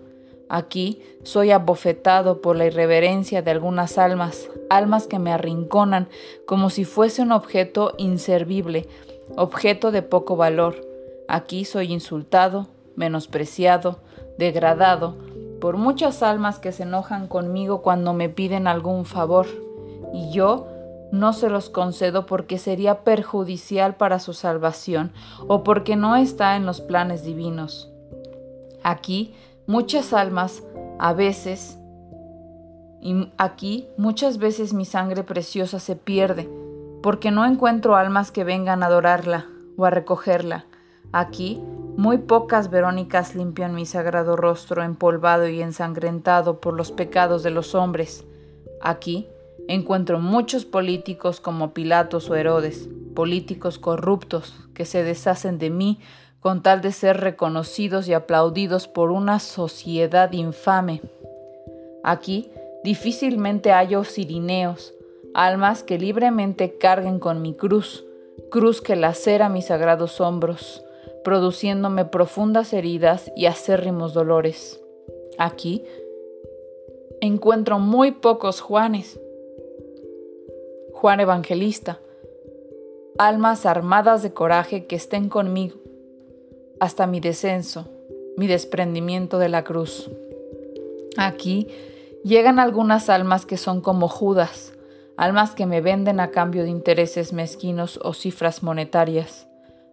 Aquí 0.50 1.02
soy 1.24 1.52
abofetado 1.52 2.42
por 2.42 2.56
la 2.56 2.66
irreverencia 2.66 3.42
de 3.42 3.52
algunas 3.52 3.98
almas, 3.98 4.50
almas 4.70 5.06
que 5.06 5.20
me 5.20 5.32
arrinconan 5.32 6.10
como 6.46 6.70
si 6.70 6.86
fuese 6.86 7.22
un 7.22 7.32
objeto 7.32 7.94
inservible, 7.98 8.88
objeto 9.36 9.92
de 9.92 10.02
poco 10.02 10.36
valor. 10.36 10.88
Aquí 11.28 11.66
soy 11.66 11.94
insultado, 11.94 12.68
menospreciado, 12.96 14.00
degradado 14.40 15.18
por 15.60 15.78
muchas 15.78 16.24
almas 16.24 16.58
que 16.58 16.72
se 16.72 16.84
enojan 16.84 17.28
conmigo 17.28 17.82
cuando 17.82 18.14
me 18.14 18.30
piden 18.30 18.68
algún 18.68 19.06
favor, 19.06 19.46
y 20.14 20.32
yo 20.32 20.68
no 21.12 21.34
se 21.34 21.50
los 21.50 21.70
concedo 21.70 22.26
porque 22.26 22.58
sería 22.58 23.04
perjudicial 23.04 23.96
para 23.96 24.20
su 24.20 24.34
salvación 24.34 25.12
o 25.48 25.64
porque 25.64 25.96
no 25.96 26.16
está 26.16 26.56
en 26.56 26.66
los 26.66 26.82
planes 26.82 27.24
divinos. 27.24 27.92
Aquí 28.84 29.34
Muchas 29.70 30.14
almas, 30.14 30.64
a 30.98 31.14
veces, 31.14 31.78
y 33.02 33.32
aquí 33.38 33.88
muchas 33.98 34.40
veces 34.40 34.74
mi 34.74 34.84
sangre 34.84 35.24
preciosa 35.24 35.80
se 35.80 35.96
pierde, 35.96 36.50
porque 37.04 37.30
no 37.30 37.46
encuentro 37.46 37.96
almas 37.96 38.32
que 38.32 38.44
vengan 38.44 38.82
a 38.82 38.88
adorarla 38.88 39.46
o 39.78 39.86
a 39.86 39.92
recogerla. 39.92 40.66
Aquí 41.12 41.62
muy 41.98 42.18
pocas 42.18 42.72
Verónicas 42.72 43.36
limpian 43.36 43.76
mi 43.76 43.86
sagrado 43.86 44.36
rostro 44.36 44.82
empolvado 44.82 45.48
y 45.48 45.62
ensangrentado 45.62 46.60
por 46.60 46.74
los 46.74 46.92
pecados 46.92 47.44
de 47.44 47.52
los 47.52 47.76
hombres. 47.76 48.26
Aquí 48.82 49.28
encuentro 49.70 50.20
muchos 50.20 50.66
políticos 50.66 51.40
como 51.40 51.76
Pilatos 51.76 52.28
o 52.32 52.36
Herodes, 52.36 52.90
políticos 53.16 53.78
corruptos 53.78 54.56
que 54.74 54.84
se 54.84 55.04
deshacen 55.04 55.60
de 55.60 55.70
mí 55.70 56.00
con 56.40 56.64
tal 56.64 56.82
de 56.82 56.92
ser 56.92 57.18
reconocidos 57.18 58.08
y 58.08 58.14
aplaudidos 58.14 58.88
por 58.88 59.12
una 59.12 59.40
sociedad 59.40 60.32
infame. 60.32 61.02
Aquí 62.04 62.50
difícilmente 62.84 63.70
hallo 63.70 64.04
sirineos, 64.06 64.96
almas 65.36 65.84
que 65.84 66.00
libremente 66.00 66.80
carguen 66.80 67.20
con 67.20 67.44
mi 67.44 67.54
cruz, 67.54 68.04
cruz 68.50 68.82
que 68.82 68.96
lacera 68.96 69.50
mis 69.50 69.66
sagrados 69.66 70.20
hombros, 70.20 70.84
produciéndome 71.24 72.06
profundas 72.06 72.74
heridas 72.74 73.32
y 73.36 73.46
acérrimos 73.46 74.16
dolores. 74.16 74.82
Aquí 75.38 75.84
encuentro 77.22 77.78
muy 77.78 78.14
pocos 78.14 78.62
Juanes. 78.62 79.20
Juan 81.00 81.22
Evangelista, 81.22 81.98
almas 83.18 83.66
armadas 83.66 84.22
de 84.22 84.34
coraje 84.34 84.86
que 84.86 84.98
estén 84.98 85.30
conmigo, 85.30 85.78
hasta 86.82 87.08
mi 87.08 87.22
descenso, 87.22 87.88
mi 88.36 88.48
desprendimiento 88.48 89.40
de 89.40 89.48
la 89.48 89.64
cruz. 89.64 90.12
Aquí 91.16 91.70
llegan 92.26 92.60
algunas 92.60 93.10
almas 93.10 93.46
que 93.46 93.56
son 93.56 93.80
como 93.80 94.10
Judas, 94.10 94.74
almas 95.16 95.56
que 95.56 95.66
me 95.66 95.80
venden 95.80 96.20
a 96.20 96.32
cambio 96.32 96.64
de 96.64 96.70
intereses 96.70 97.32
mezquinos 97.32 97.98
o 98.04 98.12
cifras 98.12 98.62
monetarias. 98.62 99.48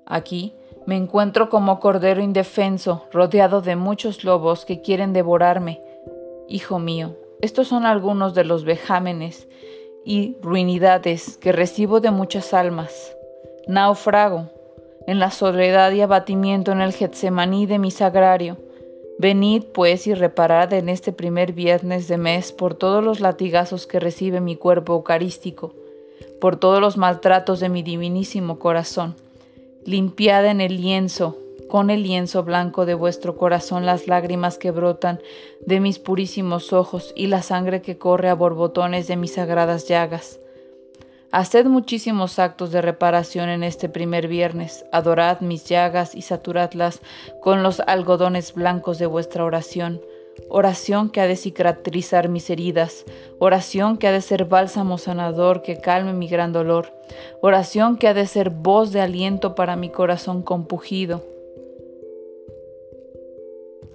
Aquí 0.07 0.55
me 0.87 0.97
encuentro 0.97 1.51
como 1.51 1.79
cordero 1.79 2.21
indefenso, 2.21 3.05
rodeado 3.13 3.63
de 3.63 3.77
muchos 3.77 4.25
lobos 4.25 4.65
que 4.65 4.83
quieren 4.83 5.13
devorarme. 5.13 5.81
Hijo 6.49 6.81
mío, 6.81 7.15
estos 7.41 7.69
son 7.69 7.87
algunos 7.87 8.35
de 8.35 8.43
los 8.43 8.65
vejámenes 8.65 9.47
y 10.07 10.37
ruinidades 10.41 11.37
que 11.37 11.51
recibo 11.51 11.99
de 11.99 12.13
muchas 12.13 12.55
almas. 12.55 13.17
Naufrago, 13.67 14.49
en 15.09 15.19
la 15.19 15.33
soledad 15.33 15.91
y 15.91 16.01
abatimiento 16.01 16.71
en 16.71 16.81
el 16.81 16.93
Getsemaní 16.93 17.67
de 17.67 17.81
mi 17.81 17.91
sagrario. 17.91 18.57
Venid, 19.19 19.65
pues, 19.75 20.07
y 20.07 20.15
reparad 20.15 20.73
en 20.75 20.89
este 20.89 21.11
primer 21.11 21.53
viernes 21.53 22.07
de 22.07 22.19
mes 22.19 22.53
por 22.53 22.75
todos 22.75 23.03
los 23.03 23.19
latigazos 23.19 23.89
que 23.89 23.99
recibe 23.99 24.41
mi 24.41 24.55
cuerpo 24.55 24.95
eucarístico, 24.95 25.75
por 26.41 26.57
todos 26.57 26.81
los 26.81 26.97
maltratos 26.97 27.59
de 27.59 27.69
mi 27.69 27.83
divinísimo 27.83 28.61
corazón. 28.61 29.17
Limpiad 29.85 30.47
en 30.47 30.61
el 30.61 30.77
lienzo, 30.81 31.37
con 31.69 31.91
el 31.91 32.03
lienzo 32.03 32.45
blanco 32.45 32.87
de 32.87 32.95
vuestro 32.95 33.37
corazón 33.37 33.87
las 33.87 34.07
lágrimas 34.07 34.59
que 34.59 34.71
brotan 34.71 35.21
de 35.65 35.81
mis 35.81 35.99
purísimos 35.99 36.73
ojos 36.73 37.13
y 37.17 37.27
la 37.27 37.43
sangre 37.43 37.83
que 37.83 37.99
corre 37.99 38.29
a 38.29 38.35
borbotones 38.35 39.07
de 39.07 39.17
mis 39.17 39.35
sagradas 39.35 39.89
llagas. 39.89 40.41
Haced 41.33 41.67
muchísimos 41.67 42.39
actos 42.39 42.71
de 42.71 42.81
reparación 42.81 43.49
en 43.49 43.65
este 43.65 43.89
primer 43.89 44.29
viernes, 44.29 44.87
adorad 44.93 45.41
mis 45.41 45.65
llagas 45.65 46.15
y 46.15 46.23
saturadlas 46.23 47.01
con 47.43 47.63
los 47.63 47.81
algodones 47.81 48.55
blancos 48.55 48.99
de 48.99 49.07
vuestra 49.07 49.45
oración, 49.45 50.01
oración 50.49 51.11
que 51.11 51.21
ha 51.21 51.27
de 51.27 51.37
cicatrizar 51.37 52.29
mis 52.29 52.49
heridas, 52.49 53.05
oración 53.39 53.99
que 53.99 54.07
ha 54.07 54.13
de 54.13 54.21
ser 54.21 54.45
bálsamo 54.45 54.99
sanador 54.99 55.63
que 55.63 55.79
calme 55.81 56.13
mi 56.13 56.29
gran 56.29 56.53
dolor, 56.53 56.95
oración 57.43 57.97
que 57.97 58.09
ha 58.09 58.15
de 58.15 58.27
ser 58.27 58.51
voz 58.51 58.93
de 58.93 59.01
aliento 59.01 59.55
para 59.55 59.77
mi 59.77 59.91
corazón 59.91 60.43
compugido, 60.43 61.25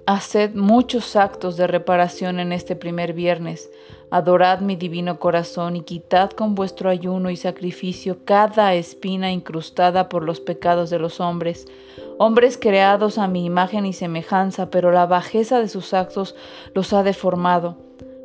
Haced 0.04 0.56
muchos 0.56 1.14
actos 1.14 1.56
de 1.56 1.68
reparación 1.68 2.40
en 2.40 2.52
este 2.52 2.74
primer 2.74 3.12
viernes. 3.12 3.70
Adorad 4.10 4.58
mi 4.58 4.74
divino 4.74 5.20
corazón 5.20 5.76
y 5.76 5.82
quitad 5.82 6.30
con 6.30 6.56
vuestro 6.56 6.90
ayuno 6.90 7.30
y 7.30 7.36
sacrificio 7.36 8.18
cada 8.24 8.74
espina 8.74 9.30
incrustada 9.30 10.08
por 10.08 10.24
los 10.24 10.40
pecados 10.40 10.90
de 10.90 10.98
los 10.98 11.20
hombres, 11.20 11.66
hombres 12.18 12.58
creados 12.58 13.16
a 13.16 13.28
mi 13.28 13.44
imagen 13.44 13.86
y 13.86 13.92
semejanza, 13.92 14.70
pero 14.70 14.90
la 14.90 15.06
bajeza 15.06 15.60
de 15.60 15.68
sus 15.68 15.94
actos 15.94 16.34
los 16.74 16.92
ha 16.92 17.04
deformado, 17.04 17.76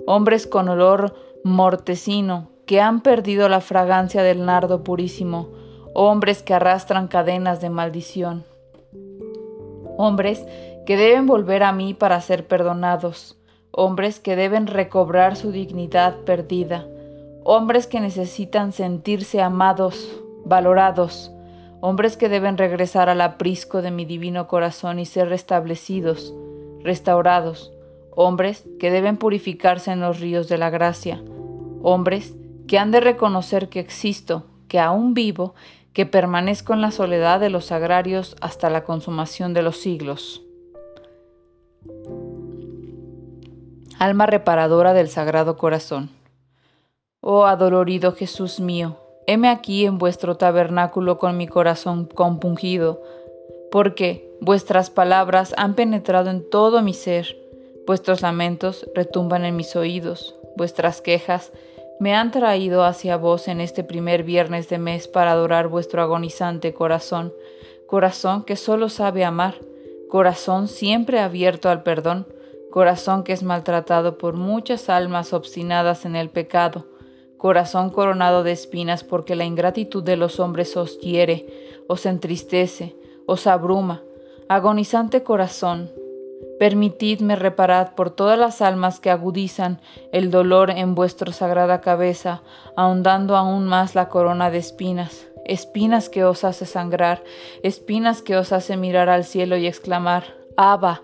hombres 0.07 0.47
con 0.47 0.69
olor 0.69 1.13
mortecino, 1.43 2.49
que 2.65 2.81
han 2.81 3.01
perdido 3.01 3.49
la 3.49 3.61
fragancia 3.61 4.23
del 4.23 4.43
nardo 4.45 4.83
purísimo, 4.83 5.49
hombres 5.93 6.41
que 6.41 6.55
arrastran 6.55 7.07
cadenas 7.07 7.61
de 7.61 7.69
maldición, 7.69 8.45
hombres 9.97 10.43
que 10.87 10.95
deben 10.95 11.25
volver 11.25 11.63
a 11.63 11.73
mí 11.73 11.93
para 11.93 12.21
ser 12.21 12.47
perdonados, 12.47 13.37
hombres 13.71 14.21
que 14.21 14.37
deben 14.37 14.67
recobrar 14.67 15.35
su 15.35 15.51
dignidad 15.51 16.15
perdida, 16.21 16.87
hombres 17.43 17.87
que 17.87 17.99
necesitan 17.99 18.71
sentirse 18.71 19.41
amados, 19.41 20.09
valorados, 20.45 21.33
hombres 21.81 22.15
que 22.15 22.29
deben 22.29 22.57
regresar 22.57 23.09
al 23.09 23.19
aprisco 23.19 23.81
de 23.81 23.91
mi 23.91 24.05
divino 24.05 24.47
corazón 24.47 24.97
y 24.97 25.05
ser 25.05 25.27
restablecidos, 25.27 26.33
restaurados, 26.85 27.73
hombres 28.15 28.63
que 28.79 28.89
deben 28.89 29.17
purificarse 29.17 29.91
en 29.91 29.99
los 29.99 30.21
ríos 30.21 30.47
de 30.47 30.57
la 30.57 30.69
gracia, 30.69 31.21
hombres 31.83 32.33
que 32.65 32.79
han 32.79 32.91
de 32.91 33.01
reconocer 33.01 33.67
que 33.67 33.81
existo, 33.81 34.45
que 34.69 34.79
aún 34.79 35.13
vivo, 35.13 35.53
que 35.91 36.05
permanezco 36.05 36.71
en 36.71 36.79
la 36.79 36.91
soledad 36.91 37.41
de 37.41 37.49
los 37.49 37.73
agrarios 37.73 38.37
hasta 38.39 38.69
la 38.69 38.85
consumación 38.85 39.53
de 39.53 39.63
los 39.63 39.75
siglos. 39.81 40.46
Alma 43.99 44.27
reparadora 44.27 44.93
del 44.93 45.09
Sagrado 45.09 45.57
Corazón. 45.57 46.09
Oh 47.21 47.45
adolorido 47.45 48.13
Jesús 48.13 48.59
mío, 48.59 48.97
heme 49.25 49.49
aquí 49.49 49.85
en 49.85 49.97
vuestro 49.97 50.37
tabernáculo 50.37 51.17
con 51.17 51.35
mi 51.35 51.47
corazón 51.47 52.05
compungido, 52.05 53.01
porque 53.71 54.29
vuestras 54.39 54.89
palabras 54.89 55.53
han 55.57 55.73
penetrado 55.73 56.29
en 56.29 56.47
todo 56.47 56.81
mi 56.81 56.93
ser, 56.93 57.37
vuestros 57.87 58.21
lamentos 58.21 58.87
retumban 58.93 59.45
en 59.45 59.55
mis 59.55 59.75
oídos, 59.75 60.35
vuestras 60.55 61.01
quejas 61.01 61.51
me 61.99 62.13
han 62.13 62.31
traído 62.31 62.83
hacia 62.83 63.17
vos 63.17 63.47
en 63.47 63.59
este 63.59 63.83
primer 63.83 64.23
viernes 64.23 64.69
de 64.69 64.77
mes 64.77 65.07
para 65.07 65.31
adorar 65.31 65.67
vuestro 65.67 66.03
agonizante 66.03 66.71
corazón, 66.71 67.33
corazón 67.87 68.43
que 68.43 68.55
solo 68.55 68.89
sabe 68.89 69.25
amar, 69.25 69.55
corazón 70.09 70.67
siempre 70.67 71.19
abierto 71.19 71.69
al 71.69 71.83
perdón, 71.83 72.27
corazón 72.71 73.23
que 73.23 73.33
es 73.33 73.43
maltratado 73.43 74.17
por 74.17 74.35
muchas 74.35 74.89
almas 74.89 75.33
obstinadas 75.33 76.05
en 76.05 76.15
el 76.15 76.29
pecado, 76.29 76.85
corazón 77.37 77.89
coronado 77.89 78.43
de 78.43 78.51
espinas 78.51 79.03
porque 79.03 79.35
la 79.35 79.45
ingratitud 79.45 80.03
de 80.03 80.17
los 80.17 80.39
hombres 80.39 80.75
os 80.77 80.99
hiere, 80.99 81.47
os 81.87 82.05
entristece, 82.05 82.95
os 83.25 83.47
abruma, 83.47 84.01
agonizante 84.49 85.23
corazón, 85.23 85.91
permitidme 86.59 87.35
reparad 87.35 87.93
por 87.93 88.09
todas 88.09 88.39
las 88.39 88.61
almas 88.61 88.99
que 88.99 89.11
agudizan 89.11 89.79
el 90.11 90.31
dolor 90.31 90.71
en 90.71 90.95
vuestra 90.95 91.31
sagrada 91.31 91.81
cabeza, 91.81 92.41
ahondando 92.75 93.35
aún 93.35 93.67
más 93.67 93.95
la 93.95 94.09
corona 94.09 94.49
de 94.49 94.57
espinas, 94.57 95.27
espinas 95.47 96.09
que 96.09 96.23
os 96.23 96.43
hace 96.43 96.65
sangrar, 96.65 97.23
espinas 97.63 98.21
que 98.21 98.37
os 98.37 98.51
hace 98.51 98.77
mirar 98.77 99.09
al 99.09 99.23
cielo 99.23 99.57
y 99.57 99.67
exclamar, 99.67 100.35
Abba, 100.55 101.03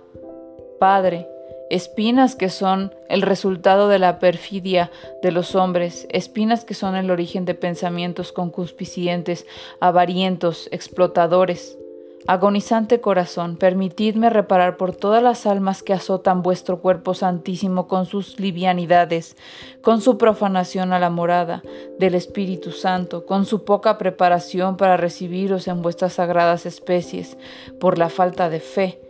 Padre, 0.80 1.28
espinas 1.70 2.36
que 2.36 2.50
son 2.50 2.94
el 3.10 3.22
resultado 3.22 3.88
de 3.88 4.00
la 4.00 4.20
perfidia 4.20 4.92
de 5.22 5.32
los 5.32 5.56
hombres, 5.56 6.08
espinas 6.12 6.66
que 6.66 6.74
son 6.74 6.96
el 6.96 7.10
origen 7.10 7.46
de 7.46 7.56
pensamientos 7.56 8.32
concupiscientes, 8.32 9.46
avarientos, 9.80 10.68
explotadores. 10.72 11.78
Agonizante 12.26 13.02
corazón, 13.02 13.58
permitidme 13.58 14.30
reparar 14.30 14.78
por 14.78 14.96
todas 14.96 15.22
las 15.22 15.46
almas 15.46 15.84
que 15.84 15.92
azotan 15.92 16.42
vuestro 16.42 16.80
cuerpo 16.80 17.14
santísimo 17.14 17.90
con 17.90 18.06
sus 18.06 18.40
livianidades, 18.40 19.36
con 19.82 20.00
su 20.00 20.18
profanación 20.18 20.94
a 20.94 21.00
la 21.00 21.10
morada 21.10 21.64
del 22.00 22.16
Espíritu 22.16 22.72
Santo, 22.72 23.26
con 23.26 23.46
su 23.46 23.66
poca 23.66 23.98
preparación 23.98 24.78
para 24.78 24.96
recibiros 24.96 25.68
en 25.68 25.82
vuestras 25.82 26.14
sagradas 26.14 26.66
especies, 26.66 27.38
por 27.78 27.98
la 27.98 28.08
falta 28.08 28.50
de 28.50 28.62
fe, 28.62 29.02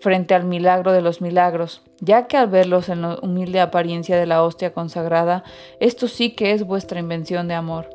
frente 0.00 0.34
al 0.34 0.44
milagro 0.44 0.92
de 0.92 1.02
los 1.02 1.20
milagros, 1.20 1.82
ya 2.00 2.26
que 2.28 2.38
al 2.38 2.48
verlos 2.48 2.88
en 2.88 3.02
la 3.02 3.18
humilde 3.20 3.60
apariencia 3.60 4.16
de 4.16 4.24
la 4.24 4.42
hostia 4.42 4.72
consagrada, 4.72 5.44
esto 5.80 6.08
sí 6.08 6.34
que 6.34 6.52
es 6.52 6.64
vuestra 6.64 6.98
invención 6.98 7.46
de 7.46 7.54
amor. 7.54 7.90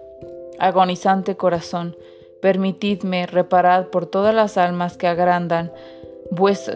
Agonizante 0.59 1.37
corazón, 1.37 1.95
permitidme 2.41 3.25
reparar 3.25 3.89
por 3.89 4.05
todas 4.05 4.33
las 4.33 4.57
almas 4.57 4.97
que 4.97 5.07
agrandan, 5.07 5.71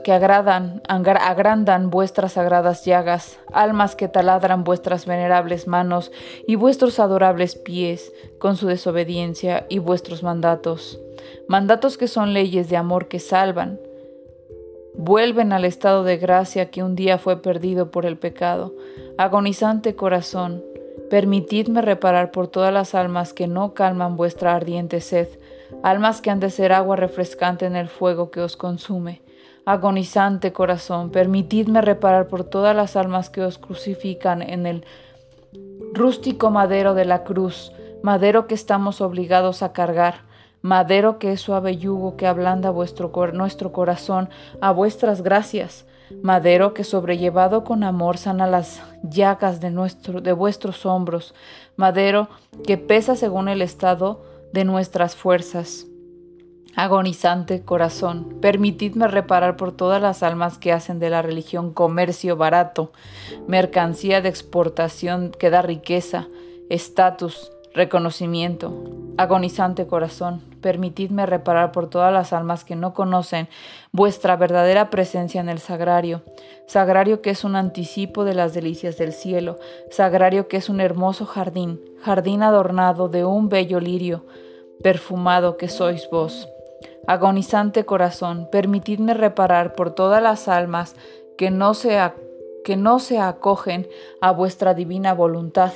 que 0.03 0.11
agradan, 0.11 0.81
agrandan 0.87 1.89
vuestras 1.89 2.33
sagradas 2.33 2.85
llagas, 2.85 3.39
almas 3.51 3.95
que 3.95 4.07
taladran 4.07 4.63
vuestras 4.63 5.05
venerables 5.05 5.67
manos 5.67 6.11
y 6.47 6.55
vuestros 6.55 6.99
adorables 6.99 7.55
pies 7.55 8.11
con 8.39 8.57
su 8.57 8.67
desobediencia 8.67 9.65
y 9.69 9.79
vuestros 9.79 10.23
mandatos, 10.23 10.99
mandatos 11.47 11.97
que 11.97 12.07
son 12.07 12.33
leyes 12.33 12.69
de 12.69 12.77
amor 12.77 13.07
que 13.07 13.19
salvan, 13.19 13.79
vuelven 14.95 15.53
al 15.53 15.65
estado 15.65 16.03
de 16.03 16.17
gracia 16.17 16.69
que 16.69 16.83
un 16.83 16.95
día 16.95 17.17
fue 17.17 17.41
perdido 17.41 17.91
por 17.91 18.05
el 18.05 18.17
pecado. 18.17 18.73
Agonizante 19.17 19.95
corazón, 19.95 20.63
permitidme 21.09 21.81
reparar 21.81 22.31
por 22.31 22.47
todas 22.47 22.73
las 22.73 22.95
almas 22.95 23.33
que 23.33 23.47
no 23.47 23.73
calman 23.73 24.15
vuestra 24.15 24.55
ardiente 24.55 25.01
sed, 25.01 25.27
almas 25.81 26.21
que 26.21 26.29
han 26.29 26.39
de 26.39 26.49
ser 26.49 26.71
agua 26.71 26.95
refrescante 26.95 27.65
en 27.65 27.75
el 27.75 27.87
fuego 27.87 28.31
que 28.31 28.41
os 28.41 28.57
consume. 28.57 29.21
Agonizante 29.65 30.51
corazón, 30.53 31.09
permitidme 31.09 31.81
reparar 31.81 32.27
por 32.27 32.43
todas 32.43 32.75
las 32.75 32.95
almas 32.95 33.29
que 33.29 33.41
os 33.41 33.57
crucifican 33.57 34.41
en 34.41 34.65
el 34.65 34.85
rústico 35.93 36.49
madero 36.49 36.93
de 36.93 37.05
la 37.05 37.23
cruz, 37.23 37.71
madero 38.01 38.47
que 38.47 38.55
estamos 38.55 39.01
obligados 39.01 39.63
a 39.63 39.71
cargar 39.73 40.33
madero 40.63 41.19
que 41.19 41.33
es 41.33 41.41
suave 41.41 41.77
yugo 41.77 42.15
que 42.15 42.25
ablanda 42.25 42.71
vuestro, 42.71 43.11
nuestro 43.33 43.71
corazón 43.71 44.29
a 44.61 44.71
vuestras 44.71 45.21
gracias, 45.21 45.85
madero 46.23 46.73
que 46.73 46.85
sobrellevado 46.85 47.65
con 47.65 47.83
amor 47.83 48.17
sana 48.17 48.47
las 48.47 48.81
llagas 49.03 49.59
de, 49.59 49.69
nuestro, 49.69 50.21
de 50.21 50.31
vuestros 50.31 50.85
hombros, 50.85 51.35
madero 51.75 52.29
que 52.65 52.77
pesa 52.77 53.17
según 53.17 53.49
el 53.49 53.61
estado 53.61 54.23
de 54.53 54.63
nuestras 54.63 55.15
fuerzas. 55.15 55.87
Agonizante 56.75 57.63
corazón, 57.63 58.39
permitidme 58.41 59.07
reparar 59.07 59.57
por 59.57 59.73
todas 59.73 60.01
las 60.01 60.23
almas 60.23 60.57
que 60.57 60.71
hacen 60.71 60.99
de 60.99 61.09
la 61.09 61.21
religión 61.21 61.73
comercio 61.73 62.37
barato, 62.37 62.91
mercancía 63.47 64.21
de 64.21 64.29
exportación 64.29 65.31
que 65.31 65.49
da 65.49 65.61
riqueza, 65.61 66.27
estatus, 66.69 67.51
reconocimiento. 67.73 68.73
Agonizante 69.17 69.85
corazón, 69.85 70.41
permitidme 70.61 71.25
reparar 71.25 71.71
por 71.71 71.87
todas 71.87 72.11
las 72.11 72.33
almas 72.33 72.63
que 72.63 72.75
no 72.75 72.93
conocen 72.93 73.47
vuestra 73.91 74.35
verdadera 74.37 74.89
presencia 74.89 75.39
en 75.39 75.49
el 75.49 75.59
sagrario, 75.59 76.23
sagrario 76.65 77.21
que 77.21 77.29
es 77.29 77.43
un 77.43 77.55
anticipo 77.55 78.25
de 78.25 78.33
las 78.33 78.55
delicias 78.55 78.97
del 78.97 79.13
cielo, 79.13 79.59
sagrario 79.91 80.47
que 80.47 80.57
es 80.57 80.69
un 80.69 80.81
hermoso 80.81 81.25
jardín, 81.25 81.79
jardín 82.01 82.41
adornado 82.41 83.07
de 83.07 83.23
un 83.23 83.49
bello 83.49 83.79
lirio, 83.79 84.25
perfumado 84.81 85.57
que 85.57 85.67
sois 85.67 86.09
vos. 86.11 86.49
Agonizante 87.05 87.85
corazón, 87.85 88.47
permitidme 88.51 89.13
reparar 89.13 89.73
por 89.75 89.91
todas 89.91 90.23
las 90.23 90.47
almas 90.47 90.95
que 91.37 91.51
no 91.51 91.75
se, 91.75 91.99
que 92.63 92.77
no 92.77 92.99
se 92.99 93.19
acogen 93.19 93.87
a 94.21 94.31
vuestra 94.31 94.73
divina 94.73 95.13
voluntad 95.13 95.73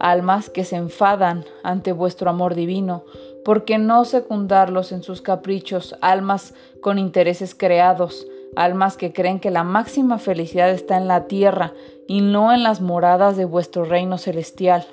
almas 0.00 0.50
que 0.50 0.64
se 0.64 0.76
enfadan 0.76 1.44
ante 1.62 1.92
vuestro 1.92 2.30
amor 2.30 2.54
divino, 2.54 3.04
¿por 3.44 3.64
qué 3.64 3.78
no 3.78 4.04
secundarlos 4.04 4.90
en 4.90 5.02
sus 5.02 5.22
caprichos, 5.22 5.94
almas 6.00 6.54
con 6.80 6.98
intereses 6.98 7.54
creados, 7.54 8.26
almas 8.56 8.96
que 8.96 9.12
creen 9.12 9.38
que 9.38 9.50
la 9.50 9.62
máxima 9.62 10.18
felicidad 10.18 10.70
está 10.70 10.96
en 10.96 11.06
la 11.06 11.26
tierra 11.26 11.72
y 12.08 12.22
no 12.22 12.52
en 12.52 12.64
las 12.64 12.80
moradas 12.80 13.36
de 13.36 13.44
vuestro 13.44 13.84
reino 13.84 14.18
celestial? 14.18 14.86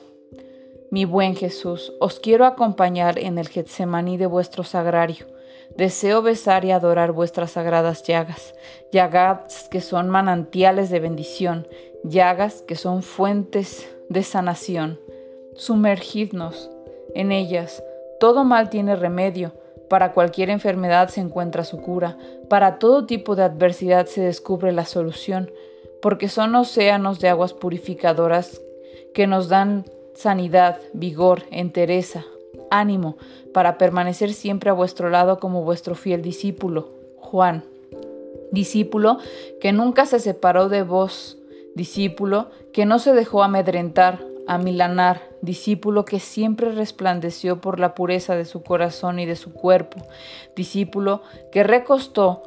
Mi 0.91 1.06
buen 1.06 1.36
Jesús, 1.36 1.93
os 2.00 2.20
quiero 2.20 2.46
acompañar 2.46 3.20
en 3.20 3.38
el 3.38 3.50
Getsemaní 3.50 4.17
de 4.17 4.26
vuestro 4.26 4.63
sagrario. 4.63 5.26
Deseo 5.76 6.22
besar 6.22 6.63
y 6.63 6.72
adorar 6.72 7.12
vuestras 7.12 7.52
sagradas 7.52 8.04
llagas, 8.04 8.56
llagas 8.91 9.67
que 9.70 9.82
son 9.82 10.10
manantiales 10.10 10.89
de 10.89 11.02
bendición, 11.02 11.67
llagas 12.04 12.62
que 12.62 12.76
son 12.76 13.04
fuentes 13.04 13.88
de 14.10 14.24
sanación. 14.24 15.00
Sumergidnos 15.56 16.70
en 17.14 17.32
ellas. 17.32 17.84
Todo 18.20 18.44
mal 18.44 18.70
tiene 18.70 18.96
remedio. 18.96 19.54
Para 19.90 20.14
cualquier 20.14 20.50
enfermedad 20.50 21.10
se 21.10 21.22
encuentra 21.22 21.64
su 21.64 21.78
cura. 21.78 22.18
Para 22.50 22.80
todo 22.80 23.06
tipo 23.06 23.36
de 23.36 23.44
adversidad 23.44 24.06
se 24.06 24.22
descubre 24.22 24.72
la 24.72 24.86
solución. 24.86 25.52
Porque 26.02 26.30
son 26.30 26.56
océanos 26.56 27.20
de 27.20 27.30
aguas 27.30 27.54
purificadoras 27.54 28.62
que 29.14 29.28
nos 29.28 29.50
dan 29.50 29.86
sanidad, 30.14 30.80
vigor, 30.94 31.44
entereza, 31.52 32.26
ánimo, 32.70 33.18
para 33.54 33.78
permanecer 33.78 34.34
siempre 34.34 34.70
a 34.70 34.74
vuestro 34.74 35.10
lado 35.10 35.40
como 35.40 35.64
vuestro 35.64 35.96
fiel 35.96 36.22
discípulo, 36.22 36.90
Juan. 37.18 37.64
Discípulo 38.52 39.18
que 39.60 39.72
nunca 39.72 40.06
se 40.06 40.20
separó 40.20 40.70
de 40.70 40.84
vos, 40.84 41.37
discípulo 41.78 42.50
que 42.74 42.86
no 42.86 43.00
se 43.00 43.13
dejó 43.13 43.44
amedrentar, 43.44 44.20
amilanar, 44.48 45.22
discípulo 45.42 46.04
que 46.04 46.20
siempre 46.20 46.72
resplandeció 46.72 47.62
por 47.62 47.80
la 47.80 47.96
pureza 47.96 48.36
de 48.36 48.46
su 48.46 48.63
corazón 48.63 49.20
y 49.20 49.26
de 49.26 49.36
su 49.38 49.54
cuerpo, 49.54 50.02
discípulo 50.56 51.22
que 51.52 51.63
recostó 51.63 52.44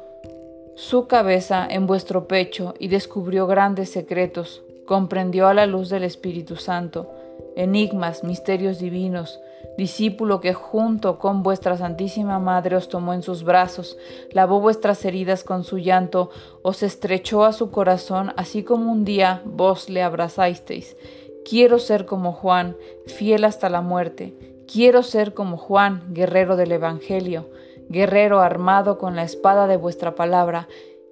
su 0.75 1.07
cabeza 1.07 1.67
en 1.69 1.87
vuestro 1.87 2.27
pecho 2.27 2.75
y 2.79 2.87
descubrió 2.87 3.47
grandes 3.47 3.91
secretos, 3.91 4.63
comprendió 4.85 5.47
a 5.47 5.53
la 5.53 5.65
luz 5.65 5.89
del 5.89 6.03
Espíritu 6.03 6.55
Santo, 6.55 7.11
enigmas, 7.55 8.23
misterios 8.23 8.79
divinos, 8.79 9.39
discípulo 9.77 10.41
que 10.41 10.53
junto 10.53 11.17
con 11.17 11.43
vuestra 11.43 11.77
Santísima 11.77 12.39
Madre 12.39 12.75
os 12.75 12.89
tomó 12.89 13.13
en 13.13 13.23
sus 13.23 13.43
brazos, 13.43 13.97
lavó 14.31 14.59
vuestras 14.59 15.03
heridas 15.05 15.43
con 15.43 15.63
su 15.63 15.77
llanto, 15.77 16.29
os 16.61 16.83
estrechó 16.83 17.43
a 17.43 17.53
su 17.53 17.71
corazón, 17.71 18.33
así 18.37 18.63
como 18.63 18.91
un 18.91 19.05
día 19.05 19.41
vos 19.45 19.89
le 19.89 20.03
abrazasteis. 20.03 20.95
Quiero 21.43 21.79
ser 21.79 22.05
como 22.05 22.33
Juan, 22.33 22.77
fiel 23.07 23.45
hasta 23.45 23.69
la 23.69 23.81
muerte. 23.81 24.35
Quiero 24.71 25.03
ser 25.03 25.33
como 25.33 25.57
Juan, 25.57 26.03
guerrero 26.13 26.55
del 26.55 26.71
Evangelio, 26.71 27.49
guerrero 27.89 28.39
armado 28.39 28.97
con 28.97 29.15
la 29.15 29.23
espada 29.23 29.67
de 29.67 29.77
vuestra 29.77 30.15
palabra. 30.15 30.67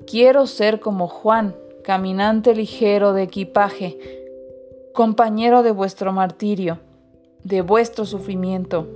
Quiero 0.06 0.48
ser 0.48 0.80
como 0.80 1.08
Juan, 1.08 1.56
caminante 1.84 2.56
ligero 2.56 3.14
de 3.14 3.24
equipaje, 3.24 3.98
compañero 4.94 5.64
de 5.64 5.72
vuestro 5.72 6.14
martirio, 6.14 6.80
de 7.50 7.64
vuestro 7.64 8.06
sufrimiento. 8.06 8.88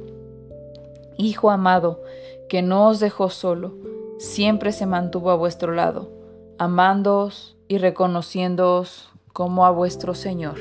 Hijo 1.17 1.49
amado, 1.49 2.03
que 2.47 2.61
no 2.61 2.87
os 2.87 2.99
dejó 2.99 3.31
solo, 3.31 3.73
siempre 4.19 4.71
se 4.71 4.85
mantuvo 4.85 5.31
a 5.31 5.35
vuestro 5.35 5.73
lado, 5.73 6.11
amándoos 6.59 7.57
y 7.67 7.79
reconociéndoos 7.79 9.09
como 9.33 9.65
a 9.65 9.71
vuestro 9.71 10.13
Señor. 10.13 10.59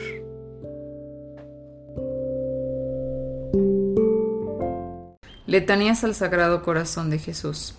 Letanías 5.47 6.03
al 6.03 6.15
Sagrado 6.15 6.63
Corazón 6.63 7.11
de 7.11 7.19
Jesús. 7.19 7.75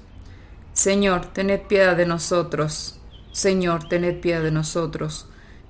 Señor, 0.74 1.26
tened 1.26 1.62
piedad 1.62 1.98
de 1.98 2.06
nosotros. 2.06 3.00
Señor, 3.32 3.88
tened 3.90 4.20
piedad 4.22 4.44
de 4.44 4.52
nosotros. 4.52 5.26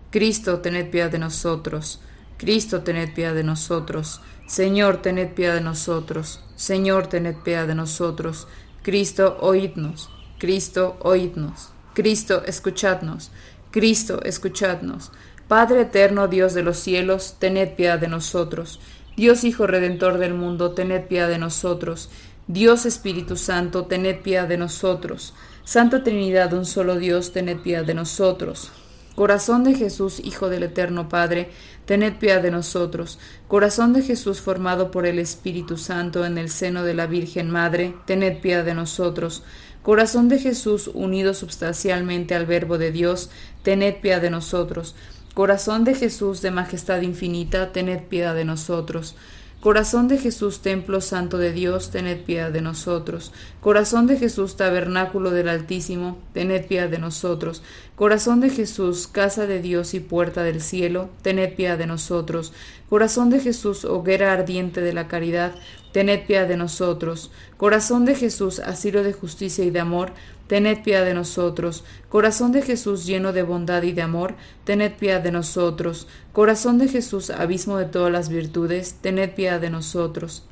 Cristo, 0.09 0.59
tened 0.59 0.89
piedad 0.89 1.09
de 1.09 1.19
nosotros. 1.19 2.01
Cristo, 2.43 2.81
tened 2.81 3.13
piedad 3.13 3.33
de 3.33 3.45
nosotros. 3.45 4.19
Señor, 4.47 5.01
tened 5.01 5.33
piedad 5.33 5.53
de 5.53 5.61
nosotros. 5.61 6.41
Señor, 6.57 7.07
tened 7.07 7.37
piedad 7.37 7.65
de 7.65 7.73
nosotros. 7.73 8.49
Cristo, 8.81 9.37
oídnos. 9.39 10.09
Cristo, 10.39 10.97
oídnos. 10.99 11.69
Cristo, 11.93 12.43
escuchadnos. 12.45 13.31
Cristo, 13.71 14.21
escuchadnos. 14.23 15.13
Padre 15.47 15.83
eterno, 15.83 16.27
Dios 16.27 16.53
de 16.53 16.63
los 16.63 16.79
cielos, 16.79 17.37
tened 17.39 17.75
piedad 17.77 17.97
de 17.97 18.09
nosotros. 18.09 18.81
Dios 19.15 19.45
Hijo 19.45 19.65
Redentor 19.65 20.17
del 20.17 20.33
mundo, 20.33 20.71
tened 20.71 21.07
piedad 21.07 21.29
de 21.29 21.37
nosotros. 21.37 22.09
Dios 22.47 22.85
Espíritu 22.85 23.37
Santo, 23.37 23.85
tened 23.85 24.19
piedad 24.21 24.49
de 24.49 24.57
nosotros. 24.57 25.33
Santa 25.63 26.03
Trinidad, 26.03 26.51
un 26.51 26.65
solo 26.65 26.97
Dios, 26.97 27.31
tened 27.31 27.61
piedad 27.61 27.85
de 27.85 27.93
nosotros. 27.93 28.69
Corazón 29.15 29.63
de 29.63 29.75
Jesús, 29.75 30.19
Hijo 30.23 30.49
del 30.49 30.63
Eterno 30.63 31.07
Padre, 31.07 31.49
tened 31.85 32.15
piedad 32.17 32.41
de 32.41 32.49
nosotros. 32.49 33.19
Corazón 33.47 33.93
de 33.93 34.01
Jesús 34.01 34.41
formado 34.41 34.89
por 34.89 35.05
el 35.05 35.19
Espíritu 35.19 35.77
Santo 35.77 36.25
en 36.25 36.39
el 36.39 36.49
seno 36.49 36.83
de 36.83 36.95
la 36.95 37.05
Virgen 37.05 37.51
Madre, 37.51 37.93
tened 38.05 38.41
piedad 38.41 38.65
de 38.65 38.73
nosotros. 38.73 39.43
Corazón 39.83 40.29
de 40.29 40.39
Jesús 40.39 40.89
unido 40.93 41.35
substancialmente 41.35 42.33
al 42.33 42.47
Verbo 42.47 42.79
de 42.79 42.91
Dios, 42.91 43.29
tened 43.61 44.01
piedad 44.01 44.21
de 44.21 44.31
nosotros. 44.31 44.95
Corazón 45.35 45.83
de 45.83 45.93
Jesús 45.93 46.41
de 46.41 46.49
majestad 46.49 47.01
infinita, 47.01 47.71
tened 47.71 48.03
piedad 48.07 48.33
de 48.33 48.45
nosotros. 48.45 49.15
Corazón 49.63 50.09
de 50.09 50.17
Jesús, 50.17 50.59
templo 50.59 50.99
santo 50.99 51.37
de 51.37 51.53
Dios, 51.53 51.89
tened 51.89 52.25
piedad 52.25 52.51
de 52.51 52.59
nosotros. 52.59 53.31
Corazón 53.61 54.07
de 54.07 54.17
Jesús, 54.17 54.57
tabernáculo 54.57 55.31
del 55.31 55.47
Altísimo, 55.47 56.17
tened 56.33 56.65
piedad 56.65 56.89
de 56.89 56.97
nosotros. 56.97 57.63
Corazón 57.95 58.41
de 58.41 58.49
Jesús, 58.49 59.07
casa 59.07 59.47
de 59.47 59.61
Dios 59.61 59.93
y 59.93 60.01
puerta 60.01 60.43
del 60.43 60.59
cielo, 60.59 61.07
tened 61.21 61.55
piedad 61.55 61.77
de 61.77 61.87
nosotros. 61.87 62.51
Corazón 62.89 63.29
de 63.29 63.39
Jesús, 63.39 63.85
hoguera 63.85 64.33
ardiente 64.33 64.81
de 64.81 64.91
la 64.91 65.07
caridad, 65.07 65.55
tened 65.93 66.25
piedad 66.25 66.45
de 66.45 66.57
nosotros. 66.57 67.31
Corazón 67.55 68.03
de 68.03 68.15
Jesús, 68.15 68.59
asilo 68.59 69.01
de 69.01 69.13
justicia 69.13 69.63
y 69.63 69.71
de 69.71 69.79
amor, 69.79 70.11
tened 70.47 70.83
piedad 70.83 71.05
de 71.05 71.13
nosotros. 71.13 71.83
Corazón 72.09 72.51
de 72.51 72.61
Jesús 72.61 73.05
lleno 73.05 73.33
de 73.33 73.43
bondad 73.43 73.83
y 73.83 73.91
de 73.91 74.01
amor, 74.01 74.35
tened 74.63 74.93
piedad 74.93 75.21
de 75.21 75.31
nosotros. 75.31 76.07
Corazón 76.31 76.77
de 76.77 76.87
Jesús, 76.87 77.29
abismo 77.29 77.77
de 77.77 77.85
todas 77.85 78.11
las 78.11 78.29
virtudes, 78.29 78.95
tened 79.01 79.33
piedad 79.33 79.59
de 79.59 79.69
nosotros. 79.69 80.43